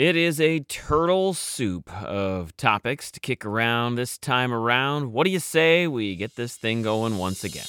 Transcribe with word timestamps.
It 0.00 0.16
is 0.16 0.40
a 0.40 0.60
turtle 0.60 1.34
soup 1.34 1.92
of 2.02 2.56
topics 2.56 3.10
to 3.10 3.20
kick 3.20 3.44
around 3.44 3.96
this 3.96 4.16
time 4.16 4.50
around. 4.50 5.12
What 5.12 5.24
do 5.24 5.30
you 5.30 5.40
say 5.40 5.86
we 5.88 6.16
get 6.16 6.36
this 6.36 6.56
thing 6.56 6.80
going 6.80 7.18
once 7.18 7.44
again? 7.44 7.66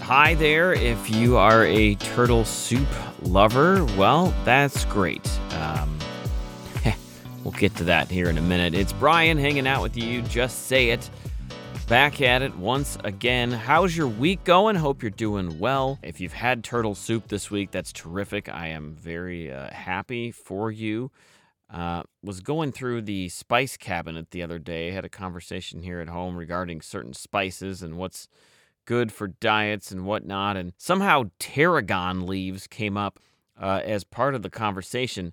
Hi 0.00 0.34
there. 0.38 0.72
If 0.72 1.10
you 1.10 1.36
are 1.36 1.66
a 1.66 1.96
turtle 1.96 2.46
soup 2.46 2.88
lover, 3.20 3.84
well, 3.98 4.32
that's 4.46 4.86
great. 4.86 5.28
Um, 5.50 5.98
we'll 7.44 7.52
get 7.52 7.76
to 7.76 7.84
that 7.84 8.10
here 8.10 8.30
in 8.30 8.38
a 8.38 8.42
minute. 8.42 8.72
It's 8.72 8.94
Brian 8.94 9.36
hanging 9.36 9.66
out 9.66 9.82
with 9.82 9.98
you. 9.98 10.22
Just 10.22 10.68
say 10.68 10.88
it. 10.88 11.10
Back 11.88 12.20
at 12.20 12.42
it 12.42 12.54
once 12.54 12.98
again. 13.02 13.50
How's 13.50 13.96
your 13.96 14.08
week 14.08 14.44
going? 14.44 14.76
Hope 14.76 15.02
you're 15.02 15.08
doing 15.08 15.58
well. 15.58 15.98
If 16.02 16.20
you've 16.20 16.34
had 16.34 16.62
turtle 16.62 16.94
soup 16.94 17.28
this 17.28 17.50
week, 17.50 17.70
that's 17.70 17.94
terrific. 17.94 18.46
I 18.46 18.68
am 18.68 18.94
very 18.94 19.50
uh, 19.50 19.70
happy 19.70 20.30
for 20.30 20.70
you. 20.70 21.10
Uh, 21.72 22.02
was 22.22 22.40
going 22.40 22.72
through 22.72 23.02
the 23.02 23.30
spice 23.30 23.78
cabinet 23.78 24.32
the 24.32 24.42
other 24.42 24.58
day. 24.58 24.90
Had 24.90 25.06
a 25.06 25.08
conversation 25.08 25.80
here 25.80 26.00
at 26.00 26.10
home 26.10 26.36
regarding 26.36 26.82
certain 26.82 27.14
spices 27.14 27.82
and 27.82 27.96
what's 27.96 28.28
good 28.84 29.10
for 29.10 29.28
diets 29.28 29.90
and 29.90 30.04
whatnot. 30.04 30.58
And 30.58 30.74
somehow 30.76 31.30
tarragon 31.38 32.26
leaves 32.26 32.66
came 32.66 32.98
up 32.98 33.18
uh, 33.58 33.80
as 33.82 34.04
part 34.04 34.34
of 34.34 34.42
the 34.42 34.50
conversation. 34.50 35.32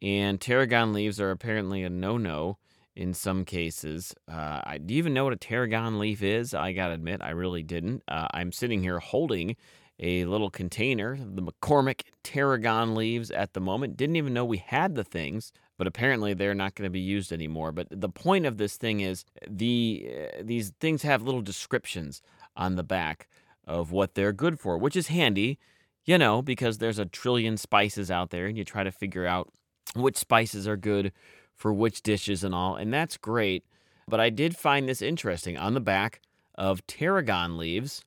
And 0.00 0.40
tarragon 0.40 0.92
leaves 0.92 1.20
are 1.20 1.32
apparently 1.32 1.82
a 1.82 1.90
no 1.90 2.16
no 2.16 2.58
in 2.96 3.12
some 3.12 3.44
cases. 3.44 4.14
Uh, 4.28 4.60
I, 4.64 4.78
do 4.78 4.94
you 4.94 4.98
even 4.98 5.14
know 5.14 5.24
what 5.24 5.32
a 5.32 5.36
tarragon 5.36 5.98
leaf 5.98 6.22
is? 6.22 6.54
I 6.54 6.72
got 6.72 6.88
to 6.88 6.94
admit, 6.94 7.20
I 7.22 7.30
really 7.30 7.62
didn't. 7.62 8.02
Uh, 8.08 8.26
I'm 8.32 8.52
sitting 8.52 8.82
here 8.82 8.98
holding 8.98 9.56
a 9.98 10.24
little 10.26 10.50
container, 10.50 11.16
the 11.16 11.42
McCormick 11.42 12.02
tarragon 12.22 12.94
leaves 12.94 13.30
at 13.30 13.54
the 13.54 13.60
moment. 13.60 13.96
Didn't 13.96 14.16
even 14.16 14.34
know 14.34 14.44
we 14.44 14.58
had 14.58 14.94
the 14.94 15.04
things, 15.04 15.52
but 15.78 15.86
apparently 15.86 16.34
they're 16.34 16.54
not 16.54 16.74
going 16.74 16.86
to 16.86 16.92
be 16.92 17.00
used 17.00 17.32
anymore. 17.32 17.72
But 17.72 17.88
the 17.90 18.10
point 18.10 18.44
of 18.44 18.58
this 18.58 18.76
thing 18.76 19.00
is 19.00 19.24
the 19.48 20.10
uh, 20.10 20.42
these 20.42 20.72
things 20.80 21.02
have 21.02 21.22
little 21.22 21.40
descriptions 21.40 22.20
on 22.56 22.76
the 22.76 22.84
back 22.84 23.28
of 23.66 23.90
what 23.90 24.14
they're 24.14 24.34
good 24.34 24.60
for, 24.60 24.76
which 24.76 24.96
is 24.96 25.08
handy, 25.08 25.58
you 26.04 26.18
know, 26.18 26.42
because 26.42 26.78
there's 26.78 26.98
a 26.98 27.06
trillion 27.06 27.56
spices 27.56 28.10
out 28.10 28.30
there 28.30 28.46
and 28.46 28.58
you 28.58 28.64
try 28.64 28.84
to 28.84 28.92
figure 28.92 29.26
out 29.26 29.50
which 29.94 30.16
spices 30.16 30.68
are 30.68 30.76
good 30.76 31.12
for 31.56 31.72
which 31.72 32.02
dishes 32.02 32.44
and 32.44 32.54
all, 32.54 32.76
and 32.76 32.92
that's 32.92 33.16
great. 33.16 33.64
But 34.06 34.20
I 34.20 34.30
did 34.30 34.56
find 34.56 34.88
this 34.88 35.02
interesting 35.02 35.56
on 35.56 35.74
the 35.74 35.80
back 35.80 36.20
of 36.54 36.86
tarragon 36.86 37.56
leaves. 37.56 38.04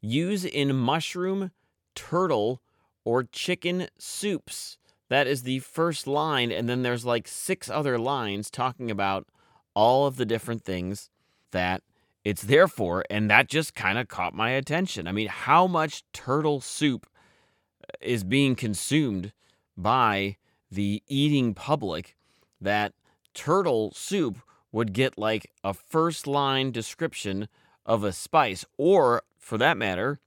Use 0.00 0.44
in 0.44 0.74
mushroom, 0.74 1.50
turtle, 1.94 2.62
or 3.04 3.24
chicken 3.24 3.88
soups. 3.98 4.78
That 5.08 5.26
is 5.26 5.42
the 5.42 5.58
first 5.58 6.06
line, 6.06 6.50
and 6.50 6.68
then 6.68 6.82
there's 6.82 7.04
like 7.04 7.28
six 7.28 7.68
other 7.68 7.98
lines 7.98 8.50
talking 8.50 8.90
about 8.90 9.26
all 9.74 10.06
of 10.06 10.16
the 10.16 10.24
different 10.24 10.64
things 10.64 11.10
that 11.50 11.82
it's 12.24 12.42
there 12.42 12.68
for, 12.68 13.04
and 13.10 13.30
that 13.30 13.48
just 13.48 13.74
kind 13.74 13.98
of 13.98 14.08
caught 14.08 14.34
my 14.34 14.50
attention. 14.50 15.06
I 15.06 15.12
mean, 15.12 15.28
how 15.28 15.66
much 15.66 16.04
turtle 16.12 16.60
soup 16.60 17.06
uh, 17.82 17.92
is 18.00 18.24
being 18.24 18.54
consumed 18.54 19.32
by 19.76 20.36
the 20.70 21.02
eating 21.08 21.52
public 21.52 22.16
that 22.62 22.92
turtle 23.34 23.92
soup 23.94 24.38
would 24.70 24.92
get 24.92 25.18
like 25.18 25.50
a 25.62 25.74
first 25.74 26.26
line 26.26 26.70
description 26.70 27.48
of 27.84 28.04
a 28.04 28.12
spice, 28.12 28.64
or 28.78 29.22
for 29.38 29.58
that 29.58 29.76
matter, 29.76 30.20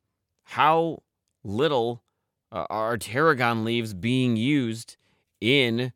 how 0.44 1.02
little 1.44 2.04
uh, 2.52 2.66
are 2.70 2.98
tarragon 2.98 3.64
leaves 3.64 3.94
being 3.94 4.36
used 4.36 4.98
in 5.42 5.94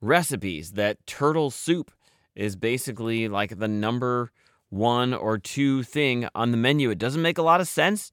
recipes. 0.00 0.72
That 0.72 1.04
turtle 1.06 1.50
soup 1.50 1.90
is 2.34 2.56
basically 2.56 3.28
like 3.28 3.58
the 3.58 3.68
number 3.68 4.30
one 4.68 5.14
or 5.14 5.38
two 5.38 5.82
thing 5.82 6.28
on 6.34 6.50
the 6.50 6.56
menu. 6.56 6.90
It 6.90 6.98
doesn't 6.98 7.22
make 7.22 7.38
a 7.38 7.42
lot 7.42 7.60
of 7.60 7.68
sense, 7.68 8.12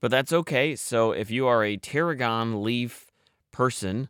but 0.00 0.10
that's 0.10 0.32
okay. 0.32 0.76
So 0.76 1.12
if 1.12 1.30
you 1.30 1.46
are 1.46 1.64
a 1.64 1.76
tarragon 1.76 2.62
leaf 2.62 3.06
person, 3.50 4.08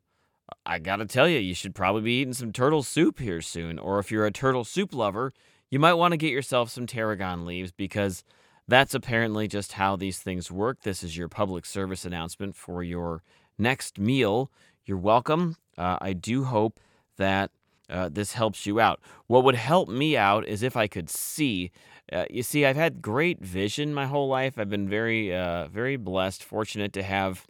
I 0.64 0.78
gotta 0.78 1.06
tell 1.06 1.28
you, 1.28 1.38
you 1.38 1.54
should 1.54 1.74
probably 1.74 2.02
be 2.02 2.20
eating 2.20 2.34
some 2.34 2.52
turtle 2.52 2.82
soup 2.82 3.18
here 3.18 3.40
soon. 3.40 3.78
Or 3.78 3.98
if 3.98 4.10
you're 4.10 4.26
a 4.26 4.30
turtle 4.30 4.64
soup 4.64 4.94
lover, 4.94 5.32
you 5.70 5.78
might 5.78 5.94
want 5.94 6.12
to 6.12 6.18
get 6.18 6.32
yourself 6.32 6.70
some 6.70 6.86
tarragon 6.86 7.44
leaves 7.46 7.72
because 7.72 8.24
that's 8.68 8.94
apparently 8.94 9.48
just 9.48 9.72
how 9.72 9.96
these 9.96 10.18
things 10.18 10.50
work. 10.50 10.82
This 10.82 11.02
is 11.02 11.16
your 11.16 11.28
public 11.28 11.66
service 11.66 12.04
announcement 12.04 12.54
for 12.54 12.82
your 12.82 13.22
next 13.58 13.98
meal. 13.98 14.50
You're 14.84 14.98
welcome. 14.98 15.56
Uh, 15.76 15.98
I 16.00 16.12
do 16.12 16.44
hope 16.44 16.78
that 17.16 17.50
uh, 17.90 18.08
this 18.10 18.32
helps 18.34 18.64
you 18.66 18.80
out. 18.80 19.00
What 19.26 19.44
would 19.44 19.54
help 19.54 19.88
me 19.88 20.16
out 20.16 20.46
is 20.46 20.62
if 20.62 20.76
I 20.76 20.86
could 20.86 21.10
see. 21.10 21.70
Uh, 22.12 22.24
you 22.30 22.42
see, 22.42 22.64
I've 22.64 22.76
had 22.76 23.02
great 23.02 23.40
vision 23.40 23.94
my 23.94 24.06
whole 24.06 24.28
life. 24.28 24.58
I've 24.58 24.70
been 24.70 24.88
very, 24.88 25.34
uh, 25.34 25.66
very 25.68 25.96
blessed, 25.96 26.44
fortunate 26.44 26.92
to 26.94 27.02
have 27.02 27.46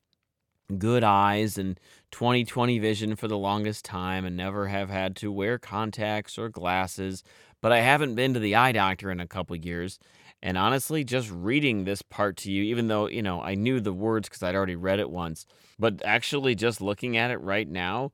good 0.78 1.04
eyes 1.04 1.58
and 1.58 1.78
20/20 2.10 2.80
vision 2.80 3.16
for 3.16 3.28
the 3.28 3.38
longest 3.38 3.84
time 3.84 4.24
and 4.24 4.36
never 4.36 4.68
have 4.68 4.90
had 4.90 5.16
to 5.16 5.32
wear 5.32 5.58
contacts 5.58 6.38
or 6.38 6.48
glasses. 6.48 7.22
But 7.60 7.72
I 7.72 7.80
haven't 7.80 8.14
been 8.14 8.34
to 8.34 8.40
the 8.40 8.54
eye 8.54 8.72
doctor 8.72 9.10
in 9.10 9.20
a 9.20 9.26
couple 9.26 9.56
years. 9.56 9.98
And 10.42 10.58
honestly, 10.58 11.04
just 11.04 11.30
reading 11.30 11.84
this 11.84 12.02
part 12.02 12.36
to 12.38 12.50
you, 12.50 12.64
even 12.64 12.88
though, 12.88 13.08
you 13.08 13.22
know, 13.22 13.40
I 13.40 13.54
knew 13.54 13.78
the 13.78 13.92
words 13.92 14.28
because 14.28 14.42
I'd 14.42 14.56
already 14.56 14.74
read 14.74 14.98
it 14.98 15.10
once, 15.10 15.46
but 15.78 16.02
actually 16.04 16.56
just 16.56 16.80
looking 16.80 17.16
at 17.16 17.30
it 17.30 17.40
right 17.40 17.68
now, 17.68 18.10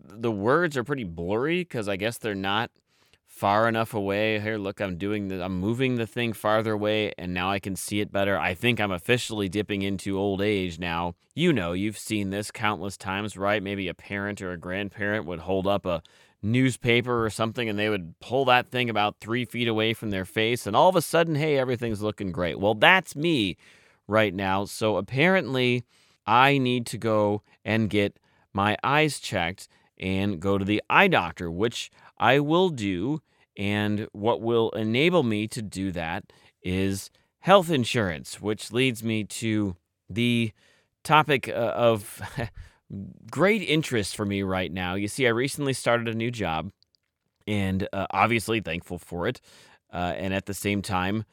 the 0.00 0.32
words 0.32 0.76
are 0.76 0.82
pretty 0.82 1.04
blurry 1.04 1.60
because 1.60 1.88
I 1.88 1.94
guess 1.94 2.18
they're 2.18 2.34
not 2.34 2.72
far 3.40 3.66
enough 3.66 3.94
away. 3.94 4.38
Here, 4.38 4.58
look, 4.58 4.82
I'm 4.82 4.98
doing 4.98 5.28
the, 5.28 5.42
I'm 5.42 5.58
moving 5.58 5.96
the 5.96 6.06
thing 6.06 6.34
farther 6.34 6.72
away, 6.74 7.14
and 7.16 7.32
now 7.32 7.50
I 7.50 7.58
can 7.58 7.74
see 7.74 8.00
it 8.00 8.12
better. 8.12 8.38
I 8.38 8.52
think 8.52 8.78
I'm 8.78 8.90
officially 8.90 9.48
dipping 9.48 9.80
into 9.80 10.18
old 10.18 10.42
age 10.42 10.78
now. 10.78 11.14
You 11.34 11.50
know, 11.54 11.72
you've 11.72 11.96
seen 11.96 12.28
this 12.28 12.50
countless 12.50 12.98
times, 12.98 13.38
right? 13.38 13.62
Maybe 13.62 13.88
a 13.88 13.94
parent 13.94 14.42
or 14.42 14.52
a 14.52 14.58
grandparent 14.58 15.24
would 15.24 15.38
hold 15.38 15.66
up 15.66 15.86
a 15.86 16.02
newspaper 16.42 17.24
or 17.24 17.30
something, 17.30 17.66
and 17.66 17.78
they 17.78 17.88
would 17.88 18.20
pull 18.20 18.44
that 18.44 18.70
thing 18.70 18.90
about 18.90 19.20
three 19.20 19.46
feet 19.46 19.68
away 19.68 19.94
from 19.94 20.10
their 20.10 20.26
face, 20.26 20.66
and 20.66 20.76
all 20.76 20.90
of 20.90 20.96
a 20.96 21.00
sudden, 21.00 21.34
hey, 21.34 21.56
everything's 21.56 22.02
looking 22.02 22.32
great. 22.32 22.60
Well, 22.60 22.74
that's 22.74 23.16
me 23.16 23.56
right 24.06 24.34
now. 24.34 24.66
So 24.66 24.98
apparently, 24.98 25.82
I 26.26 26.58
need 26.58 26.84
to 26.88 26.98
go 26.98 27.40
and 27.64 27.88
get 27.88 28.18
my 28.52 28.76
eyes 28.84 29.18
checked 29.18 29.66
and 29.98 30.40
go 30.40 30.58
to 30.58 30.64
the 30.66 30.82
eye 30.90 31.08
doctor, 31.08 31.50
which 31.50 31.90
I 32.18 32.38
will 32.38 32.68
do. 32.68 33.22
And 33.56 34.08
what 34.12 34.40
will 34.40 34.70
enable 34.70 35.22
me 35.22 35.48
to 35.48 35.62
do 35.62 35.92
that 35.92 36.32
is 36.62 37.10
health 37.40 37.70
insurance, 37.70 38.40
which 38.40 38.72
leads 38.72 39.02
me 39.02 39.24
to 39.24 39.76
the 40.08 40.52
topic 41.04 41.48
uh, 41.48 41.52
of 41.52 42.20
great 43.30 43.62
interest 43.62 44.16
for 44.16 44.24
me 44.24 44.42
right 44.42 44.72
now. 44.72 44.94
You 44.94 45.08
see, 45.08 45.26
I 45.26 45.30
recently 45.30 45.72
started 45.72 46.08
a 46.08 46.14
new 46.14 46.30
job 46.30 46.70
and 47.46 47.88
uh, 47.92 48.06
obviously 48.10 48.60
thankful 48.60 48.98
for 48.98 49.26
it. 49.26 49.40
Uh, 49.92 50.14
and 50.16 50.32
at 50.32 50.46
the 50.46 50.54
same 50.54 50.82
time, 50.82 51.24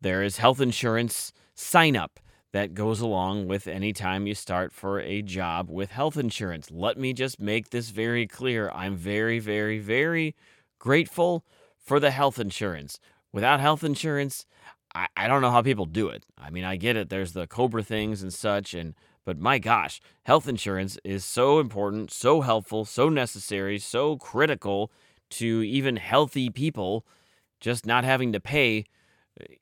there 0.00 0.22
is 0.22 0.36
health 0.36 0.60
insurance 0.60 1.32
sign 1.54 1.96
up 1.96 2.20
that 2.52 2.74
goes 2.74 3.00
along 3.00 3.48
with 3.48 3.66
any 3.66 3.92
time 3.92 4.28
you 4.28 4.34
start 4.34 4.72
for 4.72 5.00
a 5.00 5.22
job 5.22 5.68
with 5.68 5.90
health 5.90 6.16
insurance. 6.16 6.70
Let 6.70 6.96
me 6.96 7.12
just 7.12 7.40
make 7.40 7.70
this 7.70 7.90
very 7.90 8.28
clear. 8.28 8.70
I'm 8.70 8.94
very, 8.94 9.40
very, 9.40 9.80
very 9.80 10.36
grateful 10.78 11.44
for 11.84 12.00
the 12.00 12.10
health 12.10 12.38
insurance. 12.38 12.98
Without 13.32 13.60
health 13.60 13.84
insurance, 13.84 14.46
I, 14.94 15.06
I 15.16 15.28
don't 15.28 15.42
know 15.42 15.50
how 15.50 15.62
people 15.62 15.86
do 15.86 16.08
it. 16.08 16.24
I 16.38 16.50
mean, 16.50 16.64
I 16.64 16.76
get 16.76 16.96
it. 16.96 17.10
There's 17.10 17.32
the 17.32 17.46
Cobra 17.46 17.82
things 17.82 18.22
and 18.22 18.32
such, 18.32 18.74
and 18.74 18.94
but 19.24 19.38
my 19.38 19.58
gosh, 19.58 20.00
health 20.24 20.48
insurance 20.48 20.98
is 21.04 21.24
so 21.24 21.58
important, 21.58 22.10
so 22.10 22.42
helpful, 22.42 22.84
so 22.84 23.08
necessary, 23.08 23.78
so 23.78 24.16
critical 24.16 24.90
to 25.30 25.62
even 25.62 25.96
healthy 25.96 26.50
people 26.50 27.06
just 27.60 27.86
not 27.86 28.04
having 28.04 28.32
to 28.32 28.40
pay, 28.40 28.84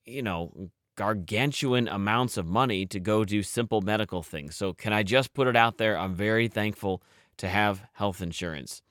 you 0.05 0.23
know, 0.23 0.71
gargantuan 0.97 1.89
amounts 1.89 2.37
of 2.37 2.47
money 2.47 2.85
to 2.87 3.01
go 3.01 3.25
do 3.25 3.43
simple 3.43 3.81
medical 3.81 4.23
things. 4.23 4.57
So, 4.57 4.73
can 4.73 4.93
I 4.93 5.03
just 5.03 5.33
put 5.33 5.47
it 5.47 5.57
out 5.57 5.79
there? 5.79 5.97
I'm 5.97 6.15
very 6.15 6.49
thankful 6.49 7.03
to 7.39 7.49
have 7.49 7.85
health 7.95 8.21
insurance. 8.21 8.83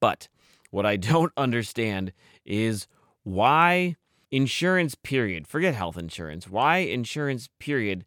But 0.00 0.28
what 0.74 0.84
I 0.84 0.96
don't 1.12 1.32
understand 1.36 2.12
is 2.44 2.86
why 3.22 3.96
insurance, 4.30 4.94
period, 4.96 5.46
forget 5.46 5.74
health 5.74 5.96
insurance, 5.96 6.48
why 6.48 6.78
insurance, 6.78 7.48
period, 7.60 8.04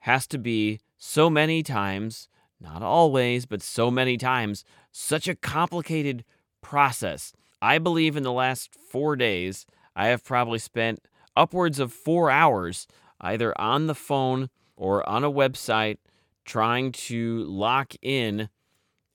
has 0.00 0.26
to 0.28 0.38
be 0.38 0.80
so 0.96 1.28
many 1.28 1.62
times, 1.62 2.28
not 2.58 2.82
always, 2.82 3.44
but 3.44 3.60
so 3.60 3.90
many 3.90 4.16
times, 4.16 4.64
such 4.90 5.28
a 5.28 5.34
complicated 5.34 6.24
process. 6.62 7.32
I 7.60 7.78
believe 7.78 8.16
in 8.16 8.22
the 8.22 8.32
last 8.32 8.74
four 8.74 9.14
days, 9.14 9.66
I 9.94 10.06
have 10.06 10.24
probably 10.24 10.58
spent 10.58 11.00
upwards 11.36 11.78
of 11.78 11.92
four 11.92 12.30
hours 12.30 12.86
either 13.20 13.58
on 13.60 13.88
the 13.88 13.94
phone 13.94 14.48
or 14.74 15.06
on 15.08 15.22
a 15.22 15.30
website 15.30 15.98
trying 16.46 16.92
to 16.92 17.44
lock 17.44 17.94
in 18.00 18.48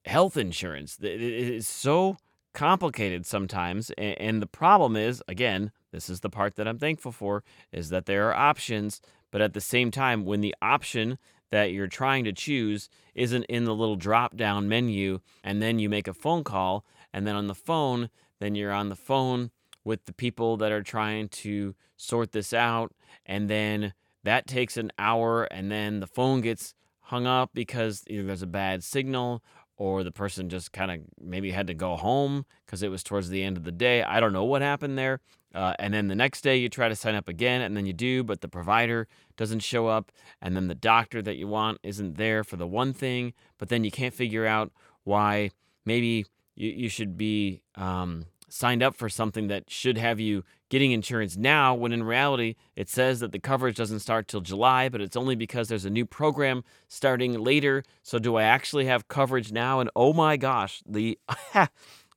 health 0.05 0.37
insurance. 0.37 0.99
It 1.01 1.21
is 1.21 1.67
so 1.67 2.17
complicated 2.53 3.25
sometimes. 3.25 3.91
And 3.97 4.41
the 4.41 4.47
problem 4.47 4.95
is, 4.95 5.23
again, 5.27 5.71
this 5.91 6.09
is 6.09 6.21
the 6.21 6.29
part 6.29 6.55
that 6.55 6.67
I'm 6.67 6.79
thankful 6.79 7.11
for, 7.11 7.43
is 7.71 7.89
that 7.89 8.05
there 8.05 8.29
are 8.29 8.35
options. 8.35 9.01
But 9.31 9.41
at 9.41 9.53
the 9.53 9.61
same 9.61 9.91
time, 9.91 10.25
when 10.25 10.41
the 10.41 10.55
option 10.61 11.17
that 11.51 11.71
you're 11.71 11.87
trying 11.87 12.23
to 12.23 12.33
choose 12.33 12.89
isn't 13.13 13.43
in 13.43 13.65
the 13.65 13.75
little 13.75 13.95
drop 13.95 14.35
down 14.35 14.69
menu, 14.69 15.19
and 15.43 15.61
then 15.61 15.79
you 15.79 15.89
make 15.89 16.07
a 16.07 16.13
phone 16.13 16.43
call, 16.43 16.85
and 17.13 17.27
then 17.27 17.35
on 17.35 17.47
the 17.47 17.55
phone, 17.55 18.09
then 18.39 18.55
you're 18.55 18.71
on 18.71 18.89
the 18.89 18.95
phone 18.95 19.51
with 19.83 20.05
the 20.05 20.13
people 20.13 20.57
that 20.57 20.71
are 20.71 20.83
trying 20.83 21.27
to 21.27 21.75
sort 21.97 22.31
this 22.31 22.53
out, 22.53 22.93
and 23.25 23.49
then 23.49 23.93
that 24.23 24.47
takes 24.47 24.77
an 24.77 24.91
hour, 24.97 25.43
and 25.45 25.71
then 25.71 25.99
the 25.99 26.07
phone 26.07 26.41
gets 26.41 26.73
hung 27.01 27.27
up 27.27 27.51
because 27.53 28.03
either 28.07 28.23
there's 28.23 28.41
a 28.41 28.47
bad 28.47 28.83
signal 28.83 29.43
or 29.81 30.03
the 30.03 30.11
person 30.11 30.47
just 30.47 30.71
kind 30.71 30.91
of 30.91 30.99
maybe 31.19 31.49
had 31.49 31.65
to 31.65 31.73
go 31.73 31.95
home 31.95 32.45
because 32.63 32.83
it 32.83 32.89
was 32.89 33.01
towards 33.01 33.29
the 33.29 33.41
end 33.41 33.57
of 33.57 33.63
the 33.63 33.71
day. 33.71 34.03
I 34.03 34.19
don't 34.19 34.31
know 34.31 34.43
what 34.43 34.61
happened 34.61 34.95
there. 34.95 35.21
Uh, 35.55 35.73
and 35.79 35.91
then 35.91 36.07
the 36.07 36.13
next 36.13 36.41
day 36.41 36.55
you 36.55 36.69
try 36.69 36.87
to 36.87 36.95
sign 36.95 37.15
up 37.15 37.27
again, 37.27 37.61
and 37.61 37.75
then 37.75 37.87
you 37.87 37.91
do, 37.91 38.23
but 38.23 38.41
the 38.41 38.47
provider 38.47 39.07
doesn't 39.37 39.61
show 39.61 39.87
up, 39.87 40.11
and 40.39 40.55
then 40.55 40.67
the 40.67 40.75
doctor 40.75 41.19
that 41.23 41.35
you 41.35 41.47
want 41.47 41.79
isn't 41.81 42.15
there 42.17 42.43
for 42.43 42.57
the 42.57 42.67
one 42.67 42.93
thing, 42.93 43.33
but 43.57 43.69
then 43.69 43.83
you 43.83 43.89
can't 43.89 44.13
figure 44.13 44.45
out 44.45 44.71
why 45.03 45.49
maybe 45.83 46.27
you, 46.53 46.69
you 46.69 46.87
should 46.87 47.17
be 47.17 47.63
um, 47.73 48.27
signed 48.51 48.83
up 48.83 48.95
for 48.95 49.09
something 49.09 49.47
that 49.47 49.69
should 49.69 49.97
have 49.97 50.19
you 50.19 50.43
getting 50.69 50.91
insurance 50.91 51.37
now 51.37 51.73
when 51.73 51.91
in 51.91 52.03
reality 52.03 52.55
it 52.75 52.89
says 52.89 53.19
that 53.19 53.31
the 53.31 53.39
coverage 53.39 53.75
doesn't 53.75 53.99
start 53.99 54.27
till 54.27 54.41
July, 54.41 54.89
but 54.89 55.01
it's 55.01 55.15
only 55.15 55.35
because 55.35 55.67
there's 55.67 55.85
a 55.85 55.89
new 55.89 56.05
program 56.05 56.63
starting 56.87 57.39
later. 57.39 57.83
So 58.03 58.19
do 58.19 58.35
I 58.35 58.43
actually 58.43 58.85
have 58.85 59.07
coverage 59.07 59.51
now? 59.51 59.79
And 59.79 59.89
oh 59.95 60.13
my 60.13 60.37
gosh, 60.37 60.81
the 60.87 61.17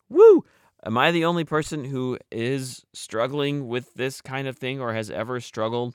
woo! 0.09 0.45
Am 0.87 0.99
I 0.99 1.11
the 1.13 1.25
only 1.25 1.45
person 1.45 1.85
who 1.85 2.19
is 2.31 2.85
struggling 2.93 3.69
with 3.69 3.95
this 3.95 4.21
kind 4.21 4.47
of 4.47 4.59
thing 4.59 4.81
or 4.81 4.93
has 4.93 5.11
ever 5.11 5.41
struggled 5.41 5.95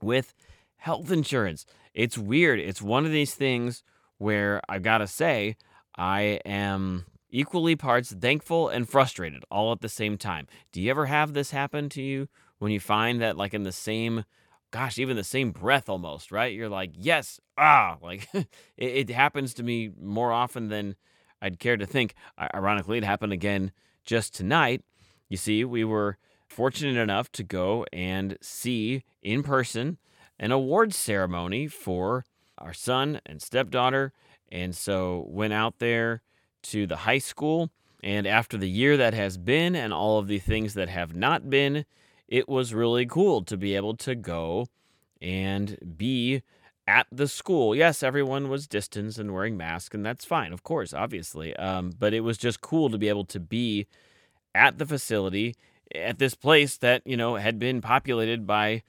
with 0.00 0.32
health 0.76 1.10
insurance? 1.10 1.66
It's 1.92 2.16
weird. 2.16 2.60
It's 2.60 2.80
one 2.80 3.04
of 3.04 3.10
these 3.10 3.34
things 3.34 3.82
where 4.18 4.60
I've 4.68 4.82
got 4.82 4.98
to 4.98 5.08
say, 5.08 5.56
I 5.96 6.40
am 6.44 7.06
equally 7.30 7.76
parts 7.76 8.12
thankful 8.12 8.68
and 8.68 8.88
frustrated 8.88 9.44
all 9.50 9.72
at 9.72 9.80
the 9.80 9.88
same 9.88 10.16
time. 10.16 10.46
Do 10.72 10.80
you 10.80 10.90
ever 10.90 11.06
have 11.06 11.34
this 11.34 11.50
happen 11.50 11.88
to 11.90 12.02
you 12.02 12.28
when 12.58 12.72
you 12.72 12.80
find 12.80 13.20
that, 13.20 13.36
like, 13.36 13.54
in 13.54 13.62
the 13.62 13.72
same, 13.72 14.24
gosh, 14.70 14.98
even 14.98 15.16
the 15.16 15.24
same 15.24 15.52
breath 15.52 15.88
almost, 15.88 16.32
right? 16.32 16.52
You're 16.52 16.68
like, 16.68 16.92
yes, 16.94 17.40
ah, 17.56 17.98
like 18.02 18.28
it, 18.34 18.48
it, 18.76 19.10
happens 19.10 19.54
to 19.54 19.62
me 19.62 19.90
more 20.00 20.32
often 20.32 20.68
than 20.68 20.96
I'd 21.40 21.58
care 21.58 21.76
to 21.76 21.86
think. 21.86 22.14
Ironically, 22.54 22.98
it 22.98 23.04
happened 23.04 23.32
again 23.32 23.72
just 24.04 24.34
tonight. 24.34 24.82
You 25.28 25.36
see, 25.36 25.64
we 25.64 25.84
were 25.84 26.18
fortunate 26.48 27.00
enough 27.00 27.30
to 27.32 27.42
go 27.44 27.84
and 27.92 28.38
see 28.40 29.04
in 29.22 29.42
person 29.42 29.98
an 30.38 30.50
awards 30.50 30.96
ceremony 30.96 31.68
for 31.68 32.24
our 32.56 32.72
son 32.72 33.20
and 33.26 33.42
stepdaughter. 33.42 34.12
And 34.50 34.74
so 34.74 35.26
went 35.28 35.52
out 35.52 35.78
there 35.78 36.22
to 36.62 36.86
the 36.86 36.96
high 36.96 37.18
school. 37.18 37.70
And 38.02 38.26
after 38.26 38.56
the 38.56 38.70
year 38.70 38.96
that 38.96 39.14
has 39.14 39.36
been 39.36 39.74
and 39.74 39.92
all 39.92 40.18
of 40.18 40.28
the 40.28 40.38
things 40.38 40.74
that 40.74 40.88
have 40.88 41.14
not 41.14 41.50
been, 41.50 41.84
it 42.28 42.48
was 42.48 42.74
really 42.74 43.06
cool 43.06 43.42
to 43.44 43.56
be 43.56 43.74
able 43.74 43.96
to 43.96 44.14
go 44.14 44.66
and 45.20 45.76
be 45.96 46.42
at 46.86 47.06
the 47.10 47.28
school. 47.28 47.74
Yes, 47.74 48.02
everyone 48.02 48.48
was 48.48 48.66
distanced 48.66 49.18
and 49.18 49.34
wearing 49.34 49.56
masks, 49.56 49.94
and 49.94 50.06
that's 50.06 50.24
fine, 50.24 50.52
of 50.52 50.62
course, 50.62 50.94
obviously. 50.94 51.54
Um, 51.56 51.92
but 51.98 52.14
it 52.14 52.20
was 52.20 52.38
just 52.38 52.60
cool 52.60 52.88
to 52.90 52.98
be 52.98 53.08
able 53.08 53.24
to 53.26 53.40
be 53.40 53.86
at 54.54 54.78
the 54.78 54.86
facility 54.86 55.54
at 55.94 56.18
this 56.18 56.34
place 56.34 56.76
that, 56.78 57.02
you 57.04 57.16
know, 57.16 57.36
had 57.36 57.58
been 57.58 57.80
populated 57.80 58.46
by, 58.46 58.82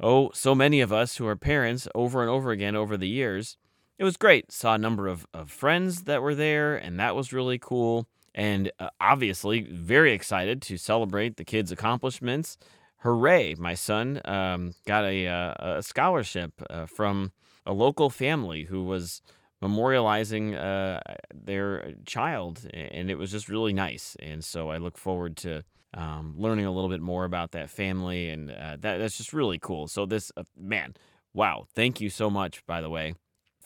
oh, 0.00 0.30
so 0.32 0.54
many 0.54 0.80
of 0.80 0.92
us 0.92 1.16
who 1.16 1.26
are 1.26 1.36
parents 1.36 1.88
over 1.94 2.20
and 2.20 2.30
over 2.30 2.50
again 2.50 2.76
over 2.76 2.96
the 2.96 3.08
years 3.08 3.56
it 3.98 4.04
was 4.04 4.16
great. 4.16 4.52
Saw 4.52 4.74
a 4.74 4.78
number 4.78 5.08
of, 5.08 5.26
of 5.32 5.50
friends 5.50 6.02
that 6.02 6.22
were 6.22 6.34
there, 6.34 6.76
and 6.76 6.98
that 7.00 7.16
was 7.16 7.32
really 7.32 7.58
cool. 7.58 8.06
And 8.34 8.70
uh, 8.78 8.90
obviously, 9.00 9.62
very 9.62 10.12
excited 10.12 10.60
to 10.62 10.76
celebrate 10.76 11.36
the 11.36 11.44
kids' 11.44 11.72
accomplishments. 11.72 12.58
Hooray! 12.98 13.54
My 13.54 13.74
son 13.74 14.20
um, 14.24 14.74
got 14.86 15.04
a, 15.04 15.26
uh, 15.26 15.76
a 15.78 15.82
scholarship 15.82 16.52
uh, 16.68 16.86
from 16.86 17.32
a 17.64 17.72
local 17.72 18.10
family 18.10 18.64
who 18.64 18.84
was 18.84 19.22
memorializing 19.62 20.54
uh, 20.54 21.00
their 21.34 21.94
child, 22.04 22.68
and 22.74 23.10
it 23.10 23.16
was 23.16 23.30
just 23.30 23.48
really 23.48 23.72
nice. 23.72 24.16
And 24.20 24.44
so 24.44 24.70
I 24.70 24.76
look 24.76 24.98
forward 24.98 25.36
to 25.38 25.64
um, 25.94 26.34
learning 26.36 26.66
a 26.66 26.70
little 26.70 26.90
bit 26.90 27.00
more 27.00 27.24
about 27.24 27.52
that 27.52 27.70
family, 27.70 28.28
and 28.28 28.50
uh, 28.50 28.76
that 28.80 28.98
that's 28.98 29.16
just 29.16 29.32
really 29.32 29.58
cool. 29.58 29.88
So 29.88 30.04
this 30.04 30.30
man, 30.58 30.94
wow! 31.32 31.66
Thank 31.74 32.00
you 32.00 32.10
so 32.10 32.28
much, 32.28 32.64
by 32.66 32.82
the 32.82 32.90
way, 32.90 33.14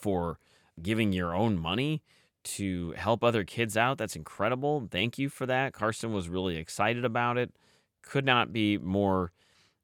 for 0.01 0.39
giving 0.83 1.13
your 1.13 1.35
own 1.35 1.59
money 1.59 2.03
to 2.43 2.93
help 2.93 3.23
other 3.23 3.45
kids 3.45 3.77
out. 3.77 3.99
That's 3.99 4.17
incredible. 4.17 4.89
Thank 4.91 5.19
you 5.19 5.29
for 5.29 5.47
that. 5.47 5.73
Carson 5.73 6.13
was 6.13 6.29
really 6.29 6.57
excited 6.57 7.05
about 7.05 7.37
it. 7.37 7.53
Could 8.03 8.25
not 8.25 8.53
be 8.53 8.79
more 8.79 9.33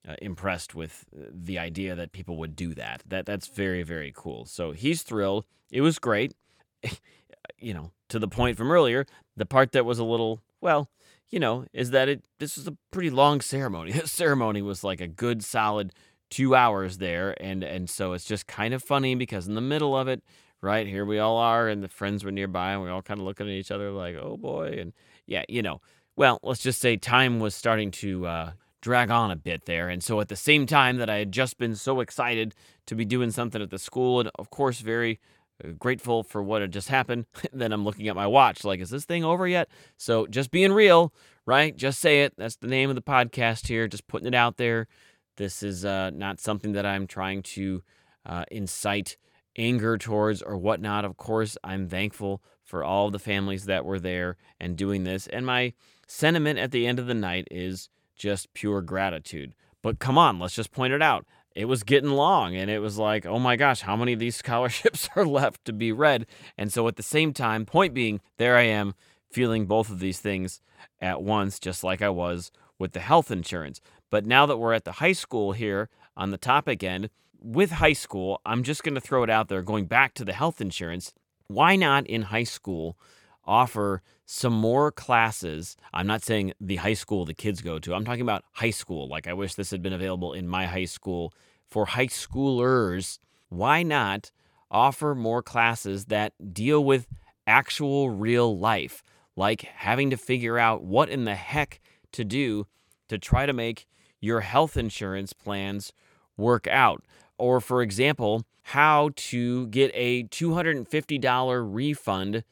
uh, 0.08 0.14
impressed 0.22 0.74
with 0.74 1.04
uh, 1.14 1.24
the 1.30 1.58
idea 1.58 1.94
that 1.94 2.12
people 2.12 2.36
would 2.38 2.56
do 2.56 2.74
that. 2.74 3.02
That 3.06 3.26
that's 3.26 3.48
very 3.48 3.82
very 3.82 4.12
cool. 4.14 4.46
So 4.46 4.72
he's 4.72 5.02
thrilled. 5.02 5.44
It 5.70 5.82
was 5.82 5.98
great. 5.98 6.34
you 7.58 7.74
know, 7.74 7.90
to 8.08 8.18
the 8.18 8.28
point 8.28 8.56
from 8.56 8.70
earlier, 8.70 9.06
the 9.36 9.46
part 9.46 9.72
that 9.72 9.84
was 9.84 9.98
a 9.98 10.04
little 10.04 10.40
well, 10.60 10.88
you 11.28 11.38
know, 11.38 11.66
is 11.72 11.90
that 11.90 12.08
it 12.08 12.24
this 12.38 12.56
was 12.56 12.66
a 12.66 12.76
pretty 12.90 13.10
long 13.10 13.40
ceremony. 13.40 13.92
This 13.96 14.12
ceremony 14.12 14.62
was 14.62 14.82
like 14.82 15.00
a 15.00 15.08
good 15.08 15.44
solid 15.44 15.92
two 16.30 16.54
hours 16.54 16.98
there, 16.98 17.34
and 17.42 17.62
and 17.62 17.88
so 17.88 18.12
it's 18.12 18.24
just 18.24 18.46
kind 18.46 18.74
of 18.74 18.82
funny 18.82 19.14
because 19.14 19.46
in 19.46 19.54
the 19.54 19.60
middle 19.60 19.96
of 19.96 20.08
it, 20.08 20.22
right 20.60 20.86
here 20.86 21.04
we 21.04 21.18
all 21.18 21.36
are, 21.36 21.68
and 21.68 21.82
the 21.82 21.88
friends 21.88 22.24
were 22.24 22.30
nearby, 22.30 22.72
and 22.72 22.82
we're 22.82 22.92
all 22.92 23.02
kind 23.02 23.20
of 23.20 23.26
looking 23.26 23.46
at 23.46 23.52
each 23.52 23.70
other 23.70 23.90
like, 23.90 24.16
oh 24.16 24.36
boy, 24.36 24.76
and 24.78 24.92
yeah, 25.26 25.44
you 25.48 25.62
know, 25.62 25.80
well, 26.16 26.40
let's 26.42 26.62
just 26.62 26.80
say 26.80 26.96
time 26.96 27.40
was 27.40 27.54
starting 27.54 27.90
to 27.90 28.26
uh, 28.26 28.52
drag 28.80 29.10
on 29.10 29.30
a 29.30 29.36
bit 29.36 29.66
there, 29.66 29.88
and 29.88 30.02
so 30.02 30.20
at 30.20 30.28
the 30.28 30.36
same 30.36 30.66
time 30.66 30.96
that 30.98 31.10
I 31.10 31.16
had 31.16 31.32
just 31.32 31.58
been 31.58 31.74
so 31.74 32.00
excited 32.00 32.54
to 32.86 32.94
be 32.94 33.04
doing 33.04 33.30
something 33.30 33.62
at 33.62 33.70
the 33.70 33.78
school, 33.78 34.20
and 34.20 34.30
of 34.36 34.50
course 34.50 34.80
very 34.80 35.20
uh, 35.64 35.68
grateful 35.78 36.22
for 36.22 36.42
what 36.42 36.62
had 36.62 36.72
just 36.72 36.88
happened. 36.88 37.26
then 37.52 37.72
I'm 37.72 37.84
looking 37.84 38.08
at 38.08 38.16
my 38.16 38.26
watch, 38.26 38.64
like, 38.64 38.80
is 38.80 38.90
this 38.90 39.04
thing 39.04 39.24
over 39.24 39.46
yet? 39.46 39.68
So 39.96 40.26
just 40.26 40.50
being 40.50 40.72
real, 40.72 41.12
right? 41.46 41.76
Just 41.76 42.00
say 42.00 42.22
it. 42.22 42.34
That's 42.36 42.56
the 42.56 42.66
name 42.66 42.90
of 42.90 42.96
the 42.96 43.02
podcast 43.02 43.68
here. 43.68 43.88
Just 43.88 44.06
putting 44.06 44.26
it 44.26 44.34
out 44.34 44.56
there. 44.56 44.88
This 45.36 45.62
is 45.62 45.84
uh, 45.84 46.10
not 46.10 46.40
something 46.40 46.72
that 46.72 46.86
I'm 46.86 47.06
trying 47.06 47.42
to 47.42 47.82
uh, 48.24 48.44
incite 48.50 49.16
anger 49.56 49.96
towards 49.98 50.42
or 50.42 50.56
whatnot. 50.56 51.04
Of 51.04 51.16
course, 51.16 51.56
I'm 51.64 51.88
thankful 51.88 52.42
for 52.62 52.82
all 52.82 53.10
the 53.10 53.18
families 53.18 53.66
that 53.66 53.84
were 53.84 54.00
there 54.00 54.36
and 54.60 54.76
doing 54.76 55.04
this. 55.04 55.26
And 55.26 55.46
my 55.46 55.72
sentiment 56.06 56.58
at 56.58 56.72
the 56.72 56.86
end 56.86 56.98
of 56.98 57.06
the 57.06 57.14
night 57.14 57.48
is 57.50 57.88
just 58.16 58.52
pure 58.54 58.82
gratitude. 58.82 59.54
But 59.82 59.98
come 59.98 60.18
on, 60.18 60.38
let's 60.38 60.54
just 60.54 60.72
point 60.72 60.92
it 60.92 61.02
out. 61.02 61.26
It 61.54 61.66
was 61.66 61.84
getting 61.84 62.10
long, 62.10 62.54
and 62.54 62.70
it 62.70 62.80
was 62.80 62.98
like, 62.98 63.24
oh 63.24 63.38
my 63.38 63.56
gosh, 63.56 63.80
how 63.80 63.96
many 63.96 64.12
of 64.12 64.18
these 64.18 64.36
scholarships 64.44 65.08
are 65.16 65.24
left 65.24 65.64
to 65.66 65.72
be 65.72 65.92
read? 65.92 66.26
And 66.58 66.72
so 66.72 66.86
at 66.88 66.96
the 66.96 67.02
same 67.02 67.32
time, 67.32 67.64
point 67.64 67.94
being, 67.94 68.20
there 68.36 68.56
I 68.56 68.62
am 68.62 68.94
feeling 69.30 69.66
both 69.66 69.90
of 69.90 69.98
these 69.98 70.20
things 70.20 70.60
at 71.00 71.22
once, 71.22 71.58
just 71.58 71.84
like 71.84 72.02
I 72.02 72.08
was 72.08 72.50
with 72.78 72.92
the 72.92 73.00
health 73.00 73.30
insurance. 73.30 73.80
But 74.10 74.26
now 74.26 74.46
that 74.46 74.58
we're 74.58 74.72
at 74.72 74.84
the 74.84 74.92
high 74.92 75.12
school 75.12 75.52
here 75.52 75.88
on 76.16 76.30
the 76.30 76.38
topic 76.38 76.82
end, 76.82 77.10
with 77.40 77.72
high 77.72 77.92
school, 77.92 78.40
I'm 78.44 78.62
just 78.62 78.82
going 78.82 78.94
to 78.94 79.00
throw 79.00 79.22
it 79.22 79.30
out 79.30 79.48
there 79.48 79.62
going 79.62 79.86
back 79.86 80.14
to 80.14 80.24
the 80.24 80.32
health 80.32 80.60
insurance. 80.60 81.12
Why 81.48 81.76
not 81.76 82.06
in 82.06 82.22
high 82.22 82.44
school 82.44 82.98
offer 83.44 84.02
some 84.24 84.52
more 84.52 84.90
classes? 84.90 85.76
I'm 85.92 86.06
not 86.06 86.24
saying 86.24 86.54
the 86.60 86.76
high 86.76 86.94
school 86.94 87.24
the 87.24 87.34
kids 87.34 87.60
go 87.60 87.78
to, 87.78 87.94
I'm 87.94 88.04
talking 88.04 88.22
about 88.22 88.44
high 88.52 88.70
school. 88.70 89.08
Like, 89.08 89.26
I 89.26 89.32
wish 89.32 89.54
this 89.54 89.70
had 89.70 89.82
been 89.82 89.92
available 89.92 90.32
in 90.32 90.48
my 90.48 90.66
high 90.66 90.86
school 90.86 91.32
for 91.68 91.86
high 91.86 92.08
schoolers. 92.08 93.18
Why 93.48 93.82
not 93.82 94.30
offer 94.70 95.14
more 95.14 95.42
classes 95.42 96.06
that 96.06 96.32
deal 96.52 96.84
with 96.84 97.06
actual 97.46 98.10
real 98.10 98.58
life, 98.58 99.02
like 99.36 99.62
having 99.62 100.10
to 100.10 100.16
figure 100.16 100.58
out 100.58 100.82
what 100.82 101.08
in 101.08 101.24
the 101.24 101.34
heck 101.34 101.80
to 102.16 102.24
do 102.24 102.66
to 103.08 103.18
try 103.18 103.46
to 103.46 103.52
make 103.52 103.86
your 104.20 104.40
health 104.40 104.76
insurance 104.76 105.32
plans 105.32 105.92
work 106.36 106.66
out. 106.66 107.04
Or, 107.38 107.60
for 107.60 107.82
example, 107.82 108.44
how 108.62 109.10
to 109.16 109.68
get 109.68 109.90
a 109.94 110.24
$250 110.24 111.74
refund 111.74 112.44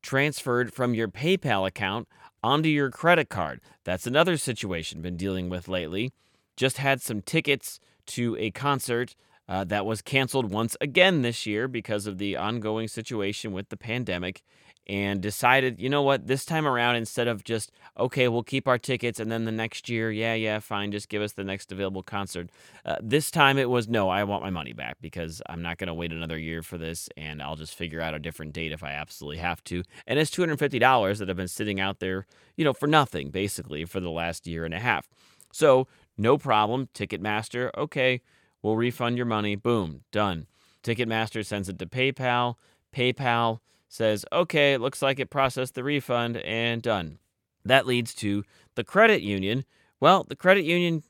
transferred 0.00 0.72
from 0.72 0.94
your 0.94 1.08
PayPal 1.08 1.66
account 1.66 2.08
onto 2.42 2.68
your 2.68 2.90
credit 2.90 3.28
card. 3.28 3.60
That's 3.84 4.06
another 4.06 4.36
situation 4.36 5.02
been 5.02 5.16
dealing 5.16 5.48
with 5.48 5.68
lately. 5.68 6.12
Just 6.56 6.78
had 6.78 7.02
some 7.02 7.20
tickets 7.20 7.80
to 8.06 8.36
a 8.38 8.50
concert 8.50 9.14
uh, 9.48 9.64
that 9.64 9.86
was 9.86 10.02
canceled 10.02 10.50
once 10.50 10.76
again 10.80 11.22
this 11.22 11.46
year 11.46 11.68
because 11.68 12.06
of 12.06 12.18
the 12.18 12.36
ongoing 12.36 12.86
situation 12.86 13.52
with 13.52 13.68
the 13.70 13.76
pandemic 13.76 14.42
and 14.88 15.20
decided, 15.20 15.78
you 15.78 15.88
know 15.88 16.02
what, 16.02 16.26
this 16.26 16.44
time 16.44 16.66
around, 16.66 16.96
instead 16.96 17.28
of 17.28 17.44
just, 17.44 17.70
okay, 17.98 18.26
we'll 18.26 18.42
keep 18.42 18.66
our 18.66 18.78
tickets 18.78 19.20
and 19.20 19.30
then 19.30 19.44
the 19.44 19.52
next 19.52 19.88
year, 19.88 20.10
yeah, 20.10 20.34
yeah, 20.34 20.58
fine, 20.60 20.90
just 20.90 21.08
give 21.08 21.20
us 21.20 21.32
the 21.32 21.44
next 21.44 21.70
available 21.70 22.02
concert. 22.02 22.48
Uh, 22.86 22.96
this 23.02 23.30
time 23.30 23.58
it 23.58 23.68
was, 23.68 23.86
no, 23.88 24.08
I 24.08 24.24
want 24.24 24.42
my 24.42 24.50
money 24.50 24.72
back 24.72 24.96
because 25.00 25.42
I'm 25.46 25.60
not 25.60 25.76
going 25.76 25.88
to 25.88 25.94
wait 25.94 26.12
another 26.12 26.38
year 26.38 26.62
for 26.62 26.78
this 26.78 27.08
and 27.16 27.42
I'll 27.42 27.56
just 27.56 27.74
figure 27.74 28.00
out 28.00 28.14
a 28.14 28.18
different 28.18 28.54
date 28.54 28.72
if 28.72 28.82
I 28.82 28.92
absolutely 28.92 29.38
have 29.38 29.62
to. 29.64 29.82
And 30.06 30.18
it's 30.18 30.30
$250 30.30 31.18
that 31.18 31.28
have 31.28 31.36
been 31.36 31.48
sitting 31.48 31.80
out 31.80 32.00
there, 32.00 32.26
you 32.56 32.64
know, 32.64 32.72
for 32.72 32.86
nothing, 32.86 33.30
basically, 33.30 33.84
for 33.84 34.00
the 34.00 34.10
last 34.10 34.46
year 34.46 34.64
and 34.64 34.72
a 34.72 34.80
half. 34.80 35.08
So, 35.52 35.86
no 36.16 36.36
problem. 36.36 36.88
Ticketmaster, 36.94 37.70
okay, 37.76 38.22
we'll 38.62 38.76
refund 38.76 39.16
your 39.16 39.26
money. 39.26 39.54
Boom, 39.54 40.02
done. 40.10 40.46
Ticketmaster 40.82 41.44
sends 41.44 41.68
it 41.68 41.78
to 41.78 41.86
PayPal. 41.86 42.56
PayPal 42.94 43.60
says, 43.88 44.24
okay, 44.32 44.74
it 44.74 44.80
looks 44.80 45.02
like 45.02 45.18
it 45.18 45.30
processed 45.30 45.74
the 45.74 45.84
refund 45.84 46.36
and 46.38 46.82
done. 46.82 47.18
That 47.64 47.86
leads 47.86 48.14
to 48.14 48.44
the 48.74 48.84
credit 48.84 49.22
union. 49.22 49.64
Well, 50.00 50.24
the 50.28 50.36
credit 50.36 50.64
union, 50.64 51.02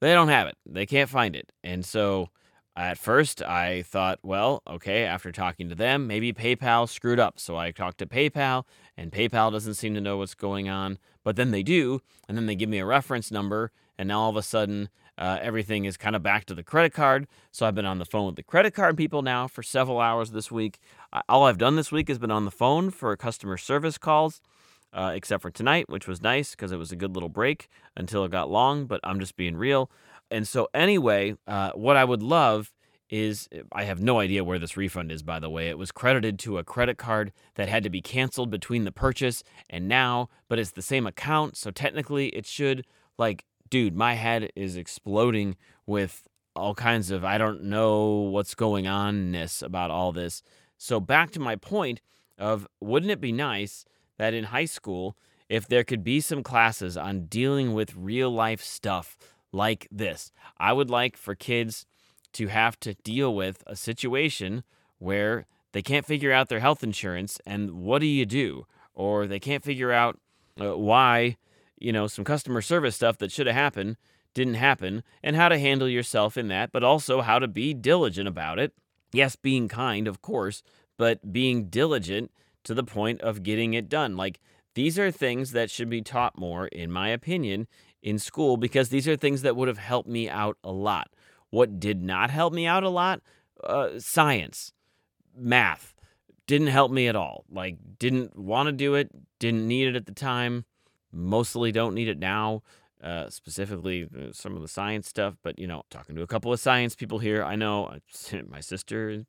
they 0.00 0.12
don't 0.12 0.28
have 0.28 0.46
it. 0.46 0.56
They 0.64 0.86
can't 0.86 1.10
find 1.10 1.34
it. 1.34 1.50
And 1.64 1.84
so 1.84 2.28
at 2.76 2.98
first 2.98 3.42
I 3.42 3.82
thought, 3.82 4.18
well, 4.22 4.62
okay, 4.68 5.04
after 5.04 5.32
talking 5.32 5.68
to 5.70 5.74
them, 5.74 6.06
maybe 6.06 6.32
PayPal 6.32 6.88
screwed 6.88 7.18
up. 7.18 7.40
So 7.40 7.56
I 7.56 7.70
talked 7.70 7.98
to 7.98 8.06
PayPal, 8.06 8.64
and 8.96 9.10
PayPal 9.10 9.50
doesn't 9.50 9.74
seem 9.74 9.94
to 9.94 10.00
know 10.00 10.18
what's 10.18 10.34
going 10.34 10.68
on. 10.68 10.98
But 11.26 11.34
then 11.34 11.50
they 11.50 11.64
do, 11.64 12.02
and 12.28 12.38
then 12.38 12.46
they 12.46 12.54
give 12.54 12.68
me 12.68 12.78
a 12.78 12.86
reference 12.86 13.32
number, 13.32 13.72
and 13.98 14.06
now 14.06 14.20
all 14.20 14.30
of 14.30 14.36
a 14.36 14.44
sudden 14.44 14.90
uh, 15.18 15.40
everything 15.42 15.84
is 15.84 15.96
kind 15.96 16.14
of 16.14 16.22
back 16.22 16.44
to 16.44 16.54
the 16.54 16.62
credit 16.62 16.92
card. 16.92 17.26
So 17.50 17.66
I've 17.66 17.74
been 17.74 17.84
on 17.84 17.98
the 17.98 18.04
phone 18.04 18.26
with 18.26 18.36
the 18.36 18.44
credit 18.44 18.74
card 18.74 18.96
people 18.96 19.22
now 19.22 19.48
for 19.48 19.64
several 19.64 19.98
hours 19.98 20.30
this 20.30 20.52
week. 20.52 20.78
all 21.28 21.42
I've 21.42 21.58
done 21.58 21.74
this 21.74 21.90
week 21.90 22.06
has 22.06 22.20
been 22.20 22.30
on 22.30 22.44
the 22.44 22.52
phone 22.52 22.90
for 22.90 23.16
customer 23.16 23.56
service 23.56 23.98
calls, 23.98 24.40
uh, 24.92 25.14
except 25.16 25.42
for 25.42 25.50
tonight, 25.50 25.88
which 25.88 26.06
was 26.06 26.22
nice 26.22 26.52
because 26.52 26.70
it 26.70 26.76
was 26.76 26.92
a 26.92 26.96
good 26.96 27.14
little 27.14 27.28
break 27.28 27.66
until 27.96 28.24
it 28.24 28.30
got 28.30 28.48
long, 28.48 28.86
but 28.86 29.00
I'm 29.02 29.18
just 29.18 29.34
being 29.34 29.56
real. 29.56 29.90
And 30.30 30.46
so, 30.46 30.68
anyway, 30.72 31.34
uh, 31.48 31.72
what 31.72 31.96
I 31.96 32.04
would 32.04 32.22
love 32.22 32.72
is 33.08 33.48
uh, 33.54 33.60
I 33.72 33.84
have 33.84 34.00
no 34.00 34.20
idea 34.20 34.44
where 34.44 34.58
this 34.58 34.76
refund 34.76 35.12
is, 35.12 35.22
by 35.22 35.38
the 35.38 35.50
way. 35.50 35.68
It 35.68 35.78
was 35.78 35.92
credited 35.92 36.38
to 36.40 36.58
a 36.58 36.64
credit 36.64 36.98
card 36.98 37.32
that 37.54 37.68
had 37.68 37.82
to 37.84 37.90
be 37.90 38.00
canceled 38.00 38.50
between 38.50 38.84
the 38.84 38.92
purchase 38.92 39.42
and 39.70 39.88
now, 39.88 40.28
but 40.48 40.58
it's 40.58 40.72
the 40.72 40.82
same 40.82 41.06
account. 41.06 41.56
So 41.56 41.70
technically, 41.70 42.28
it 42.28 42.46
should 42.46 42.86
like 43.18 43.44
dude, 43.68 43.96
my 43.96 44.14
head 44.14 44.50
is 44.54 44.76
exploding 44.76 45.56
with 45.86 46.28
all 46.54 46.74
kinds 46.74 47.10
of 47.10 47.24
I 47.24 47.38
don't 47.38 47.64
know 47.64 48.06
what's 48.06 48.54
going 48.54 48.86
on 48.86 49.30
ness 49.30 49.62
about 49.62 49.90
all 49.90 50.12
this. 50.12 50.42
So 50.78 51.00
back 51.00 51.30
to 51.32 51.40
my 51.40 51.56
point 51.56 52.00
of 52.38 52.66
wouldn't 52.80 53.12
it 53.12 53.20
be 53.20 53.32
nice 53.32 53.84
that 54.18 54.34
in 54.34 54.44
high 54.44 54.64
school 54.64 55.16
if 55.48 55.66
there 55.68 55.84
could 55.84 56.02
be 56.02 56.20
some 56.20 56.42
classes 56.42 56.96
on 56.96 57.26
dealing 57.26 57.72
with 57.72 57.94
real 57.94 58.30
life 58.30 58.62
stuff 58.62 59.16
like 59.52 59.86
this. 59.90 60.32
I 60.58 60.72
would 60.72 60.90
like 60.90 61.16
for 61.16 61.34
kids 61.34 61.86
to 62.36 62.48
have 62.48 62.78
to 62.80 62.94
deal 62.94 63.34
with 63.34 63.62
a 63.66 63.76
situation 63.76 64.64
where 64.98 65.46
they 65.72 65.82
can't 65.82 66.06
figure 66.06 66.32
out 66.32 66.48
their 66.48 66.60
health 66.60 66.82
insurance 66.82 67.38
and 67.44 67.72
what 67.72 67.98
do 67.98 68.06
you 68.06 68.24
do? 68.24 68.66
Or 68.94 69.26
they 69.26 69.40
can't 69.40 69.64
figure 69.64 69.92
out 69.92 70.18
uh, 70.60 70.76
why 70.76 71.36
you 71.78 71.92
know, 71.92 72.06
some 72.06 72.24
customer 72.24 72.62
service 72.62 72.96
stuff 72.96 73.18
that 73.18 73.32
should 73.32 73.46
have 73.46 73.56
happened 73.56 73.96
didn't 74.34 74.54
happen, 74.54 75.02
and 75.22 75.34
how 75.34 75.48
to 75.48 75.58
handle 75.58 75.88
yourself 75.88 76.36
in 76.36 76.48
that, 76.48 76.70
but 76.70 76.84
also 76.84 77.22
how 77.22 77.38
to 77.38 77.48
be 77.48 77.72
diligent 77.72 78.28
about 78.28 78.58
it. 78.58 78.74
Yes, 79.12 79.34
being 79.34 79.66
kind, 79.66 80.06
of 80.06 80.20
course, 80.20 80.62
but 80.98 81.32
being 81.32 81.68
diligent 81.68 82.30
to 82.64 82.74
the 82.74 82.84
point 82.84 83.22
of 83.22 83.42
getting 83.42 83.72
it 83.72 83.88
done. 83.88 84.14
Like, 84.14 84.38
these 84.74 84.98
are 84.98 85.10
things 85.10 85.52
that 85.52 85.70
should 85.70 85.88
be 85.88 86.02
taught 86.02 86.38
more, 86.38 86.66
in 86.66 86.92
my 86.92 87.08
opinion, 87.08 87.66
in 88.02 88.18
school 88.18 88.58
because 88.58 88.90
these 88.90 89.08
are 89.08 89.16
things 89.16 89.40
that 89.40 89.56
would 89.56 89.68
have 89.68 89.78
helped 89.78 90.08
me 90.08 90.28
out 90.28 90.58
a 90.62 90.70
lot. 90.70 91.08
What 91.50 91.80
did 91.80 92.02
not 92.02 92.30
help 92.30 92.52
me 92.52 92.66
out 92.66 92.82
a 92.82 92.88
lot? 92.88 93.20
Uh, 93.62 93.98
science, 93.98 94.72
math 95.36 95.94
didn't 96.46 96.68
help 96.68 96.92
me 96.92 97.08
at 97.08 97.16
all. 97.16 97.44
Like, 97.50 97.76
didn't 97.98 98.38
want 98.38 98.68
to 98.68 98.72
do 98.72 98.94
it, 98.94 99.10
didn't 99.38 99.66
need 99.66 99.88
it 99.88 99.96
at 99.96 100.06
the 100.06 100.12
time 100.12 100.64
mostly 101.16 101.72
don't 101.72 101.94
need 101.94 102.08
it 102.08 102.18
now. 102.18 102.62
Uh, 103.02 103.28
specifically 103.28 104.08
uh, 104.18 104.32
some 104.32 104.56
of 104.56 104.62
the 104.62 104.68
science 104.68 105.06
stuff, 105.06 105.36
but 105.42 105.58
you 105.58 105.66
know, 105.66 105.82
talking 105.90 106.16
to 106.16 106.22
a 106.22 106.26
couple 106.26 106.50
of 106.50 106.58
science 106.58 106.96
people 106.96 107.18
here, 107.18 107.44
I 107.44 107.54
know 107.54 107.94
my 108.48 108.60
sister, 108.60 109.22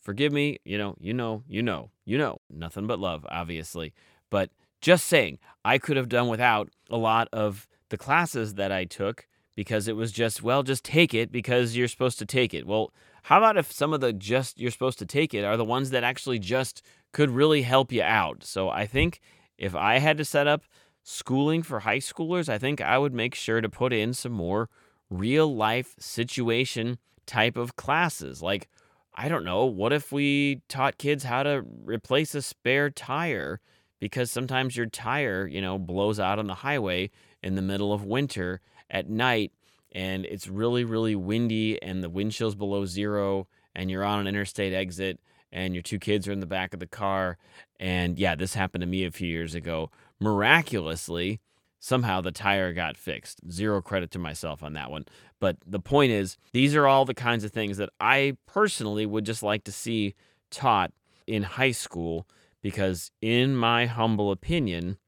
forgive 0.00 0.32
me, 0.32 0.60
you 0.64 0.78
know, 0.78 0.94
you 1.00 1.12
know, 1.12 1.42
you 1.48 1.60
know, 1.60 1.90
you 2.04 2.16
know, 2.16 2.38
nothing 2.48 2.86
but 2.86 3.00
love, 3.00 3.26
obviously. 3.28 3.92
But 4.30 4.50
just 4.80 5.06
saying, 5.06 5.40
I 5.64 5.78
could 5.78 5.96
have 5.96 6.08
done 6.08 6.28
without 6.28 6.70
a 6.90 6.96
lot 6.96 7.28
of 7.32 7.66
the 7.88 7.98
classes 7.98 8.54
that 8.54 8.70
I 8.70 8.84
took 8.84 9.26
because 9.58 9.88
it 9.88 9.96
was 9.96 10.12
just, 10.12 10.40
well, 10.40 10.62
just 10.62 10.84
take 10.84 11.12
it 11.12 11.32
because 11.32 11.76
you're 11.76 11.88
supposed 11.88 12.16
to 12.16 12.24
take 12.24 12.54
it. 12.54 12.64
Well, 12.64 12.92
how 13.24 13.38
about 13.38 13.56
if 13.56 13.72
some 13.72 13.92
of 13.92 14.00
the 14.00 14.12
just 14.12 14.60
you're 14.60 14.70
supposed 14.70 15.00
to 15.00 15.04
take 15.04 15.34
it 15.34 15.42
are 15.42 15.56
the 15.56 15.64
ones 15.64 15.90
that 15.90 16.04
actually 16.04 16.38
just 16.38 16.80
could 17.12 17.28
really 17.28 17.62
help 17.62 17.90
you 17.90 18.04
out? 18.04 18.44
So 18.44 18.68
I 18.68 18.86
think 18.86 19.20
if 19.58 19.74
I 19.74 19.98
had 19.98 20.16
to 20.18 20.24
set 20.24 20.46
up 20.46 20.62
schooling 21.02 21.64
for 21.64 21.80
high 21.80 21.98
schoolers, 21.98 22.48
I 22.48 22.56
think 22.56 22.80
I 22.80 22.98
would 22.98 23.12
make 23.12 23.34
sure 23.34 23.60
to 23.60 23.68
put 23.68 23.92
in 23.92 24.14
some 24.14 24.30
more 24.30 24.68
real 25.10 25.52
life 25.52 25.96
situation 25.98 26.98
type 27.26 27.56
of 27.56 27.74
classes. 27.74 28.40
Like, 28.40 28.68
I 29.16 29.28
don't 29.28 29.44
know, 29.44 29.64
what 29.64 29.92
if 29.92 30.12
we 30.12 30.62
taught 30.68 30.98
kids 30.98 31.24
how 31.24 31.42
to 31.42 31.64
replace 31.84 32.32
a 32.36 32.42
spare 32.42 32.90
tire? 32.90 33.58
Because 33.98 34.30
sometimes 34.30 34.76
your 34.76 34.86
tire, 34.86 35.48
you 35.48 35.60
know, 35.60 35.80
blows 35.80 36.20
out 36.20 36.38
on 36.38 36.46
the 36.46 36.54
highway 36.54 37.10
in 37.42 37.56
the 37.56 37.62
middle 37.62 37.92
of 37.92 38.04
winter 38.04 38.60
at 38.90 39.08
night 39.08 39.52
and 39.92 40.24
it's 40.26 40.48
really, 40.48 40.84
really 40.84 41.14
windy 41.14 41.80
and 41.82 42.02
the 42.02 42.10
wind 42.10 42.36
below 42.56 42.84
zero 42.84 43.46
and 43.74 43.90
you're 43.90 44.04
on 44.04 44.20
an 44.20 44.26
interstate 44.26 44.72
exit 44.72 45.20
and 45.50 45.74
your 45.74 45.82
two 45.82 45.98
kids 45.98 46.28
are 46.28 46.32
in 46.32 46.40
the 46.40 46.46
back 46.46 46.74
of 46.74 46.80
the 46.80 46.86
car. 46.86 47.38
And 47.80 48.18
yeah, 48.18 48.34
this 48.34 48.54
happened 48.54 48.82
to 48.82 48.86
me 48.86 49.04
a 49.04 49.10
few 49.10 49.28
years 49.28 49.54
ago 49.54 49.90
miraculously, 50.20 51.40
somehow 51.78 52.20
the 52.20 52.32
tire 52.32 52.72
got 52.72 52.96
fixed. 52.96 53.40
Zero 53.50 53.80
credit 53.80 54.10
to 54.12 54.18
myself 54.18 54.62
on 54.62 54.72
that 54.74 54.90
one. 54.90 55.04
But 55.40 55.56
the 55.66 55.80
point 55.80 56.12
is, 56.12 56.36
these 56.52 56.74
are 56.74 56.86
all 56.86 57.04
the 57.04 57.14
kinds 57.14 57.44
of 57.44 57.52
things 57.52 57.76
that 57.76 57.90
I 58.00 58.36
personally 58.46 59.06
would 59.06 59.24
just 59.24 59.42
like 59.42 59.64
to 59.64 59.72
see 59.72 60.14
taught 60.50 60.92
in 61.26 61.42
high 61.44 61.70
school 61.70 62.26
because, 62.62 63.10
in 63.20 63.54
my 63.54 63.86
humble 63.86 64.32
opinion, 64.32 64.98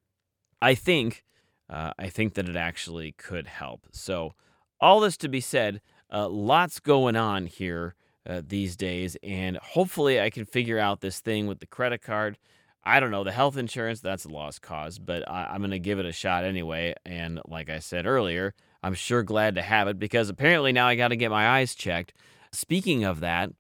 I 0.62 0.75
think. 0.75 1.25
Uh, 1.71 1.93
I 1.99 2.09
think 2.09 2.35
that 2.35 2.49
it 2.49 2.57
actually 2.57 3.12
could 3.12 3.47
help. 3.47 3.87
So, 3.93 4.35
all 4.81 5.00
this 5.00 5.17
to 5.19 5.29
be 5.29 5.41
said, 5.41 5.81
uh, 6.12 6.29
lots 6.29 6.81
going 6.81 7.15
on 7.15 7.47
here 7.47 7.95
uh, 8.29 8.43
these 8.45 8.77
days, 8.77 9.17
and 9.23 9.57
hopefully, 9.59 10.21
I 10.21 10.31
can 10.31 10.45
figure 10.45 10.79
out 10.79 11.00
this 11.00 11.21
thing 11.21 11.47
with 11.47 11.61
the 11.61 11.67
credit 11.67 12.03
card. 12.03 12.39
I 12.83 12.99
don't 12.99 13.11
know. 13.11 13.25
The 13.25 13.33
health 13.33 13.57
insurance, 13.57 14.00
that's 14.00 14.25
a 14.25 14.29
lost 14.29 14.62
cause, 14.62 14.99
but 14.99 15.29
I, 15.29 15.55
am 15.55 15.61
going 15.61 15.71
to 15.71 15.79
give 15.79 15.99
it 15.99 16.07
a 16.07 16.12
shot 16.12 16.45
anyway. 16.45 16.95
And 17.05 17.41
like 17.47 17.69
I 17.69 17.79
said 17.79 18.07
earlier, 18.07 18.55
I'm 18.83 18.95
sure 18.95 19.23
glad 19.23 19.55
to 19.57 19.62
have 19.62 19.87
it 19.89 19.99
because 19.99 20.29
apparently 20.29 20.73
now 20.73 20.87
I 20.87 20.97
got 20.97 21.09
to 21.09 21.17
get 21.17 21.31
my 21.31 21.47
eyes 21.47 21.75
checked. 21.75 22.15
Speaking 22.53 23.05
of 23.05 23.21
that, 23.21 23.50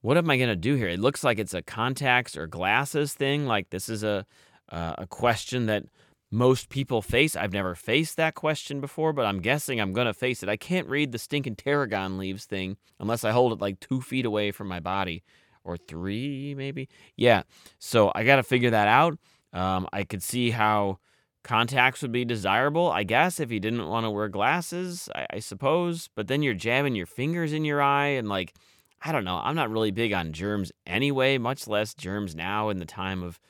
what 0.00 0.16
am 0.16 0.30
I 0.30 0.38
going 0.38 0.48
to 0.48 0.56
do 0.56 0.76
here? 0.76 0.88
It 0.88 0.98
looks 0.98 1.22
like 1.22 1.38
it's 1.38 1.52
a 1.52 1.60
contacts 1.60 2.36
or 2.36 2.46
glasses 2.46 3.12
thing. 3.12 3.46
Like 3.46 3.68
this 3.68 3.90
is 3.90 4.02
a, 4.02 4.24
uh, 4.70 4.94
a 4.96 5.06
question 5.06 5.66
that 5.66 5.84
most 6.30 6.68
people 6.68 7.02
face. 7.02 7.34
I've 7.34 7.52
never 7.52 7.74
faced 7.74 8.16
that 8.16 8.34
question 8.34 8.80
before, 8.80 9.12
but 9.12 9.26
I'm 9.26 9.40
guessing 9.40 9.80
I'm 9.80 9.92
going 9.92 10.06
to 10.06 10.14
face 10.14 10.42
it. 10.42 10.48
I 10.48 10.56
can't 10.56 10.88
read 10.88 11.12
the 11.12 11.18
stinking 11.18 11.56
tarragon 11.56 12.18
leaves 12.18 12.44
thing 12.44 12.76
unless 12.98 13.24
I 13.24 13.32
hold 13.32 13.52
it 13.52 13.60
like 13.60 13.80
two 13.80 14.00
feet 14.00 14.24
away 14.24 14.52
from 14.52 14.68
my 14.68 14.80
body 14.80 15.24
or 15.64 15.76
three, 15.76 16.54
maybe. 16.54 16.88
Yeah. 17.16 17.42
So 17.78 18.12
I 18.14 18.24
got 18.24 18.36
to 18.36 18.42
figure 18.42 18.70
that 18.70 18.88
out. 18.88 19.18
Um, 19.52 19.88
I 19.92 20.04
could 20.04 20.22
see 20.22 20.50
how 20.50 20.98
contacts 21.42 22.02
would 22.02 22.12
be 22.12 22.24
desirable, 22.24 22.90
I 22.90 23.02
guess, 23.02 23.40
if 23.40 23.50
you 23.50 23.58
didn't 23.58 23.88
want 23.88 24.04
to 24.04 24.10
wear 24.10 24.28
glasses, 24.28 25.08
I, 25.14 25.26
I 25.34 25.38
suppose. 25.40 26.08
But 26.14 26.28
then 26.28 26.42
you're 26.42 26.54
jamming 26.54 26.94
your 26.94 27.06
fingers 27.06 27.52
in 27.52 27.64
your 27.64 27.82
eye 27.82 28.08
and 28.08 28.28
like, 28.28 28.54
I 29.02 29.12
don't 29.12 29.24
know. 29.24 29.40
I'm 29.42 29.56
not 29.56 29.70
really 29.70 29.90
big 29.90 30.12
on 30.12 30.32
germs 30.32 30.70
anyway, 30.86 31.38
much 31.38 31.66
less 31.66 31.94
germs 31.94 32.36
now 32.36 32.68
in 32.68 32.78
the 32.78 32.84
time 32.84 33.22
of 33.22 33.40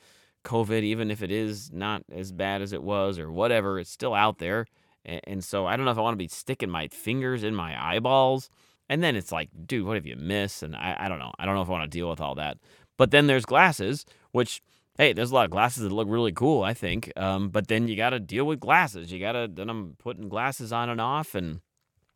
COVID, 0.43 0.83
even 0.83 1.11
if 1.11 1.21
it 1.21 1.31
is 1.31 1.71
not 1.71 2.03
as 2.11 2.31
bad 2.31 2.61
as 2.61 2.73
it 2.73 2.83
was 2.83 3.19
or 3.19 3.31
whatever, 3.31 3.79
it's 3.79 3.91
still 3.91 4.13
out 4.13 4.37
there. 4.39 4.65
And, 5.03 5.43
so 5.43 5.65
I 5.65 5.75
don't 5.75 5.85
know 5.85 5.91
if 5.91 5.97
I 5.97 6.01
want 6.01 6.13
to 6.13 6.23
be 6.23 6.27
sticking 6.27 6.69
my 6.69 6.87
fingers 6.89 7.43
in 7.43 7.55
my 7.55 7.75
eyeballs. 7.75 8.49
And 8.87 9.01
then 9.01 9.15
it's 9.15 9.31
like, 9.31 9.49
dude, 9.65 9.85
what 9.85 9.95
have 9.95 10.05
you 10.05 10.15
missed? 10.15 10.61
And 10.61 10.75
I, 10.75 10.95
I 10.99 11.09
don't 11.09 11.17
know. 11.17 11.31
I 11.39 11.45
don't 11.45 11.55
know 11.55 11.61
if 11.61 11.69
I 11.69 11.71
want 11.71 11.91
to 11.91 11.97
deal 11.97 12.09
with 12.09 12.21
all 12.21 12.35
that. 12.35 12.57
But 12.97 13.09
then 13.09 13.25
there's 13.25 13.45
glasses, 13.45 14.05
which, 14.31 14.61
hey, 14.97 15.13
there's 15.13 15.31
a 15.31 15.33
lot 15.33 15.45
of 15.45 15.51
glasses 15.51 15.81
that 15.81 15.91
look 15.91 16.07
really 16.07 16.31
cool, 16.31 16.61
I 16.61 16.75
think. 16.75 17.11
Um, 17.15 17.49
but 17.49 17.67
then 17.67 17.87
you 17.87 17.95
got 17.95 18.11
to 18.11 18.19
deal 18.19 18.45
with 18.45 18.59
glasses. 18.59 19.11
You 19.11 19.19
got 19.19 19.31
to, 19.31 19.49
then 19.51 19.69
I'm 19.69 19.95
putting 19.97 20.29
glasses 20.29 20.71
on 20.71 20.89
and 20.89 21.01
off. 21.01 21.33
And 21.33 21.61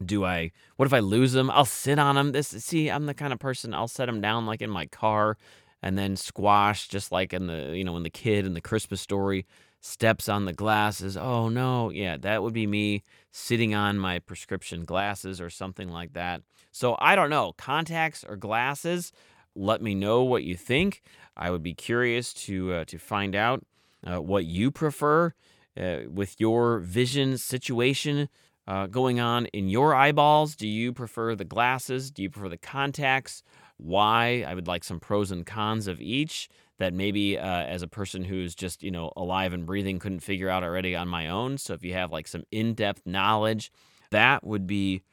Do 0.05 0.25
I, 0.25 0.51
what 0.75 0.86
if 0.86 0.94
I 0.94 1.00
lose 1.00 1.32
them? 1.32 1.50
I'll 1.50 1.65
sit 1.65 1.98
on 1.98 2.15
them. 2.15 2.34
This, 2.34 2.50
see, 2.50 2.89
I'm 2.91 3.08
the 3.08 3.13
kind 3.13 3.34
of 3.34 3.39
person 3.39 3.74
I'll 3.74 3.88
set 3.88 4.05
them 4.05 4.22
down 4.22 4.46
like 4.46 4.62
in 4.62 4.70
my 4.70 4.86
car 4.86 5.38
and 5.86 6.00
then 6.00 6.15
squash, 6.15 6.88
just 6.88 7.12
like 7.12 7.32
in 7.32 7.46
the, 7.46 7.74
you 7.77 7.84
know, 7.84 7.94
when 7.94 8.01
the 8.01 8.10
kid 8.10 8.44
in 8.44 8.56
the 8.56 8.60
Christmas 8.60 9.00
story 9.00 9.46
steps 9.82 10.27
on 10.27 10.46
the 10.46 10.51
glasses. 10.51 11.15
Oh 11.15 11.48
no, 11.48 11.92
yeah, 11.92 12.18
that 12.18 12.42
would 12.42 12.56
be 12.56 12.65
me 12.65 13.04
sitting 13.32 13.75
on 13.75 14.00
my 14.00 14.18
prescription 14.18 14.84
glasses 14.84 15.39
or 15.39 15.51
something 15.51 15.89
like 15.89 16.13
that. 16.13 16.42
So 16.72 16.98
I 16.98 17.15
don't 17.15 17.30
know, 17.30 17.54
contacts 17.56 18.25
or 18.27 18.36
glasses. 18.36 19.12
Let 19.56 19.84
me 19.84 19.94
know 19.94 20.24
what 20.24 20.44
you 20.44 20.56
think. 20.56 21.04
I 21.38 21.51
would 21.51 21.62
be 21.62 21.75
curious 21.75 22.34
to 22.46 22.74
uh, 22.74 22.86
to 22.86 22.98
find 22.98 23.36
out 23.36 23.63
uh, 24.04 24.20
what 24.20 24.46
you 24.46 24.72
prefer 24.72 25.36
uh, 25.80 25.98
with 26.10 26.39
your 26.39 26.80
vision 26.80 27.38
situation 27.38 28.27
uh, 28.68 28.88
going 28.88 29.20
on 29.20 29.46
in 29.48 29.70
your 29.70 29.94
eyeballs. 29.94 30.56
Do 30.56 30.68
you 30.68 30.94
prefer 30.94 31.36
the 31.36 31.46
glasses? 31.46 32.10
Do 32.10 32.24
you 32.24 32.32
prefer 32.32 32.50
the 32.50 32.58
contacts? 32.58 33.44
Why? 33.77 34.46
I 34.48 34.53
would 34.53 34.67
like 34.67 34.84
some 34.84 35.00
pros 35.00 35.32
and 35.32 35.46
cons 35.46 35.88
of 35.88 36.01
each 36.01 36.50
that 36.77 36.94
maybe 36.94 37.38
uh, 37.38 37.63
as 37.63 37.82
a 37.82 37.88
person 37.88 38.24
who's 38.24 38.55
just 38.55 38.84
you 38.84 38.91
know 38.91 39.12
alive 39.15 39.53
and 39.53 39.65
breathing 39.65 40.00
couldn't 40.00 40.20
figure 40.20 40.50
out 40.50 40.63
already 40.63 40.96
on 40.96 41.08
my 41.08 41.29
own. 41.29 41.58
So 41.58 41.74
if 41.74 41.84
you 41.84 41.94
have 41.94 42.12
like 42.12 42.27
some 42.27 42.44
in-depth 42.51 43.01
knowledge, 43.05 43.72
that 44.12 44.46
would 44.46 44.67
be 44.67 45.03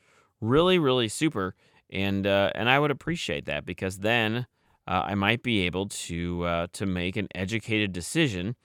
really 0.41 0.79
really 0.79 1.09
super, 1.09 1.55
and 1.91 2.27
uh, 2.27 2.51
and 2.55 2.69
I 2.69 2.79
would 2.79 2.91
appreciate 2.91 3.47
that 3.47 3.65
because 3.65 3.99
then 3.99 4.47
uh, 4.87 5.03
I 5.05 5.15
might 5.15 5.43
be 5.43 5.61
able 5.67 5.89
to 5.89 6.45
uh, 6.45 6.67
to 6.73 6.87
make 6.87 7.17
an 7.17 7.29
educated 7.35 7.93
decision 7.93 8.57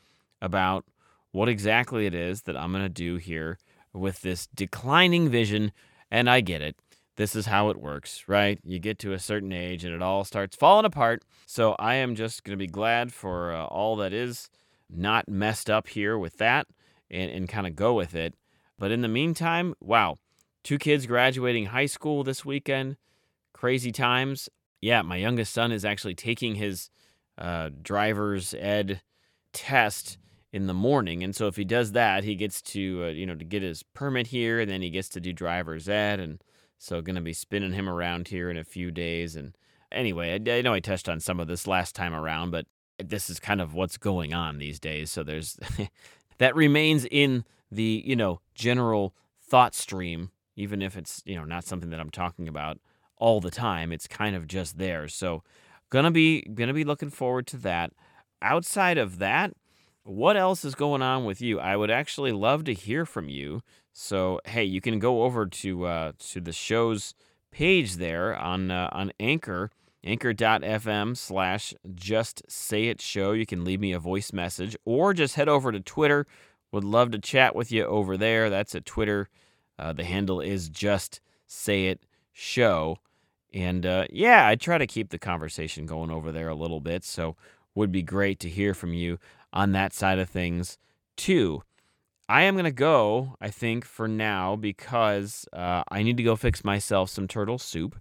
about 0.41 0.85
what 1.31 1.49
exactly 1.49 2.05
it 2.05 2.13
is 2.13 2.43
that 2.43 2.57
I'm 2.57 2.71
going 2.71 2.83
to 2.83 2.89
do 2.89 3.17
here 3.17 3.57
with 3.93 4.21
this 4.21 4.47
declining 4.47 5.29
vision. 5.29 5.71
And 6.09 6.29
I 6.29 6.39
get 6.39 6.61
it. 6.61 6.77
This 7.17 7.35
is 7.35 7.47
how 7.47 7.69
it 7.69 7.81
works, 7.81 8.23
right? 8.27 8.59
You 8.63 8.79
get 8.79 8.99
to 8.99 9.13
a 9.13 9.19
certain 9.19 9.51
age 9.51 9.83
and 9.83 9.93
it 9.93 10.03
all 10.03 10.23
starts 10.23 10.55
falling 10.55 10.85
apart. 10.85 11.23
So 11.47 11.75
I 11.79 11.95
am 11.95 12.15
just 12.15 12.43
going 12.43 12.57
to 12.57 12.63
be 12.63 12.71
glad 12.71 13.11
for 13.11 13.51
uh, 13.51 13.65
all 13.65 13.95
that 13.97 14.13
is 14.13 14.49
not 14.89 15.27
messed 15.27 15.69
up 15.69 15.87
here 15.87 16.17
with 16.17 16.37
that 16.37 16.67
and, 17.09 17.31
and 17.31 17.49
kind 17.49 17.65
of 17.65 17.75
go 17.75 17.93
with 17.95 18.13
it. 18.13 18.35
But 18.77 18.91
in 18.91 19.01
the 19.01 19.07
meantime, 19.07 19.73
wow, 19.81 20.19
two 20.63 20.77
kids 20.77 21.07
graduating 21.07 21.67
high 21.67 21.87
school 21.87 22.23
this 22.23 22.45
weekend. 22.45 22.97
Crazy 23.51 23.91
times. 23.91 24.47
Yeah, 24.79 25.01
my 25.01 25.15
youngest 25.15 25.51
son 25.51 25.71
is 25.71 25.83
actually 25.83 26.13
taking 26.13 26.55
his 26.55 26.91
uh, 27.39 27.71
driver's 27.81 28.53
ed 28.53 29.01
test 29.53 30.19
in 30.53 30.67
the 30.67 30.73
morning. 30.73 31.23
And 31.23 31.35
so 31.35 31.47
if 31.47 31.55
he 31.55 31.65
does 31.65 31.93
that, 31.93 32.23
he 32.23 32.35
gets 32.35 32.61
to 32.61 33.05
uh, 33.05 33.07
you 33.07 33.25
know 33.25 33.35
to 33.35 33.43
get 33.43 33.63
his 33.63 33.81
permit 33.81 34.27
here, 34.27 34.59
and 34.59 34.69
then 34.69 34.83
he 34.83 34.91
gets 34.91 35.09
to 35.09 35.19
do 35.19 35.33
driver's 35.33 35.89
ed, 35.89 36.19
and 36.19 36.41
so 36.77 37.01
going 37.01 37.15
to 37.15 37.21
be 37.21 37.33
spinning 37.33 37.73
him 37.73 37.89
around 37.89 38.27
here 38.27 38.49
in 38.49 38.57
a 38.57 38.63
few 38.63 38.91
days. 38.91 39.35
And 39.35 39.55
anyway, 39.91 40.33
I, 40.33 40.57
I 40.57 40.61
know 40.61 40.73
I 40.73 40.79
touched 40.79 41.09
on 41.09 41.19
some 41.19 41.39
of 41.39 41.47
this 41.47 41.67
last 41.67 41.95
time 41.95 42.13
around, 42.13 42.51
but 42.51 42.65
this 43.03 43.29
is 43.29 43.39
kind 43.39 43.61
of 43.61 43.73
what's 43.73 43.97
going 43.97 44.33
on 44.33 44.57
these 44.57 44.79
days. 44.79 45.11
So 45.11 45.23
there's 45.23 45.59
that 46.37 46.55
remains 46.55 47.05
in 47.09 47.45
the 47.71 48.03
you 48.05 48.15
know 48.15 48.41
general 48.55 49.13
thought 49.41 49.75
stream, 49.75 50.31
even 50.55 50.81
if 50.81 50.97
it's 50.97 51.21
you 51.25 51.35
know 51.35 51.45
not 51.45 51.63
something 51.63 51.89
that 51.89 51.99
I'm 51.99 52.09
talking 52.09 52.47
about 52.47 52.79
all 53.17 53.41
the 53.41 53.51
time. 53.51 53.91
It's 53.91 54.07
kind 54.07 54.35
of 54.35 54.47
just 54.47 54.77
there. 54.77 55.07
So 55.07 55.43
gonna 55.89 56.11
be 56.11 56.41
gonna 56.41 56.73
be 56.73 56.83
looking 56.83 57.09
forward 57.09 57.47
to 57.47 57.57
that. 57.57 57.91
Outside 58.41 58.97
of 58.97 59.17
that, 59.17 59.53
what 60.03 60.37
else 60.37 60.63
is 60.63 60.75
going 60.75 61.01
on 61.01 61.25
with 61.25 61.41
you? 61.41 61.59
I 61.59 61.75
would 61.75 61.91
actually 61.91 62.31
love 62.31 62.63
to 62.65 62.73
hear 62.73 63.05
from 63.05 63.29
you. 63.29 63.61
So 63.99 64.39
hey, 64.45 64.63
you 64.63 64.79
can 64.79 64.99
go 64.99 65.23
over 65.23 65.47
to 65.47 65.85
uh, 65.85 66.11
to 66.19 66.39
the 66.39 66.53
show's 66.53 67.15
page 67.49 67.95
there 67.95 68.37
on 68.37 68.69
uh, 68.69 68.89
on 68.91 69.11
Anchor, 69.19 69.71
anchor.fm 70.03 71.17
slash 71.17 71.73
just 71.95 72.43
say 72.47 72.89
it 72.89 73.01
show. 73.01 73.31
You 73.31 73.47
can 73.47 73.65
leave 73.65 73.79
me 73.79 73.93
a 73.93 73.99
voice 73.99 74.31
message 74.31 74.77
or 74.85 75.15
just 75.15 75.33
head 75.33 75.49
over 75.49 75.71
to 75.71 75.79
Twitter. 75.79 76.27
Would 76.71 76.83
love 76.83 77.09
to 77.09 77.17
chat 77.17 77.55
with 77.55 77.71
you 77.71 77.85
over 77.85 78.17
there. 78.17 78.51
That's 78.51 78.75
at 78.75 78.85
Twitter. 78.85 79.29
Uh, 79.79 79.93
the 79.93 80.03
handle 80.03 80.41
is 80.41 80.69
just 80.69 81.19
say 81.47 81.87
it 81.87 82.05
show. 82.31 82.99
And 83.51 83.83
uh, 83.83 84.05
yeah, 84.11 84.47
I 84.47 84.57
try 84.57 84.77
to 84.77 84.85
keep 84.85 85.09
the 85.09 85.17
conversation 85.17 85.87
going 85.87 86.11
over 86.11 86.31
there 86.31 86.49
a 86.49 86.55
little 86.55 86.81
bit. 86.81 87.03
So 87.03 87.35
would 87.73 87.91
be 87.91 88.03
great 88.03 88.39
to 88.41 88.49
hear 88.49 88.75
from 88.75 88.93
you 88.93 89.17
on 89.51 89.71
that 89.71 89.91
side 89.91 90.19
of 90.19 90.29
things 90.29 90.77
too. 91.15 91.63
I 92.29 92.41
am 92.43 92.55
going 92.55 92.65
to 92.65 92.71
go, 92.71 93.35
I 93.39 93.49
think, 93.49 93.85
for 93.85 94.05
now 94.07 94.57
because 94.57 95.47
uh, 95.53 95.83
I 95.89 96.03
need 96.03 96.17
to 96.17 96.23
go 96.23 96.35
fix 96.35 96.63
myself 96.63 97.09
some 97.09 97.27
turtle 97.27 97.57
soup. 97.57 97.95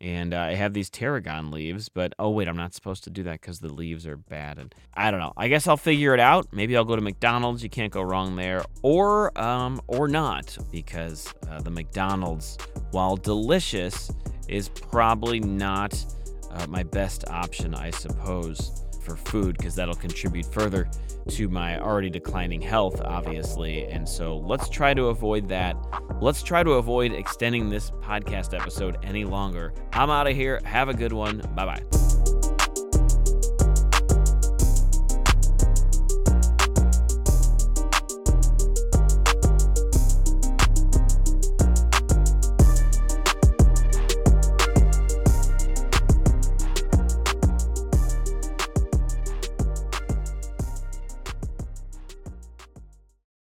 And 0.00 0.34
uh, 0.34 0.40
I 0.40 0.54
have 0.54 0.72
these 0.72 0.90
tarragon 0.90 1.52
leaves, 1.52 1.88
but 1.88 2.12
oh, 2.18 2.30
wait, 2.30 2.48
I'm 2.48 2.56
not 2.56 2.74
supposed 2.74 3.04
to 3.04 3.10
do 3.10 3.22
that 3.22 3.40
because 3.40 3.60
the 3.60 3.72
leaves 3.72 4.04
are 4.04 4.16
bad. 4.16 4.58
And 4.58 4.74
I 4.94 5.12
don't 5.12 5.20
know. 5.20 5.32
I 5.36 5.46
guess 5.46 5.68
I'll 5.68 5.76
figure 5.76 6.12
it 6.12 6.18
out. 6.18 6.48
Maybe 6.50 6.76
I'll 6.76 6.84
go 6.84 6.96
to 6.96 7.02
McDonald's. 7.02 7.62
You 7.62 7.70
can't 7.70 7.92
go 7.92 8.02
wrong 8.02 8.34
there. 8.34 8.64
Or, 8.82 9.36
um, 9.40 9.80
or 9.86 10.08
not, 10.08 10.58
because 10.72 11.32
uh, 11.48 11.60
the 11.60 11.70
McDonald's, 11.70 12.58
while 12.90 13.16
delicious, 13.16 14.10
is 14.48 14.68
probably 14.68 15.38
not 15.38 16.04
uh, 16.50 16.66
my 16.66 16.82
best 16.82 17.28
option, 17.28 17.76
I 17.76 17.90
suppose 17.90 18.82
for 19.02 19.16
food 19.16 19.56
because 19.56 19.74
that'll 19.74 19.94
contribute 19.94 20.46
further 20.46 20.88
to 21.28 21.48
my 21.48 21.80
already 21.80 22.10
declining 22.10 22.60
health, 22.60 23.00
obviously. 23.02 23.86
And 23.86 24.08
so 24.08 24.38
let's 24.38 24.68
try 24.68 24.94
to 24.94 25.06
avoid 25.06 25.48
that. 25.48 25.76
Let's 26.20 26.42
try 26.42 26.62
to 26.62 26.72
avoid 26.72 27.12
extending 27.12 27.68
this 27.68 27.90
podcast 27.90 28.58
episode 28.58 28.98
any 29.02 29.24
longer. 29.24 29.72
I'm 29.92 30.10
out 30.10 30.26
of 30.26 30.34
here. 30.34 30.60
Have 30.64 30.88
a 30.88 30.94
good 30.94 31.12
one. 31.12 31.38
Bye 31.54 31.66
bye. 31.66 32.01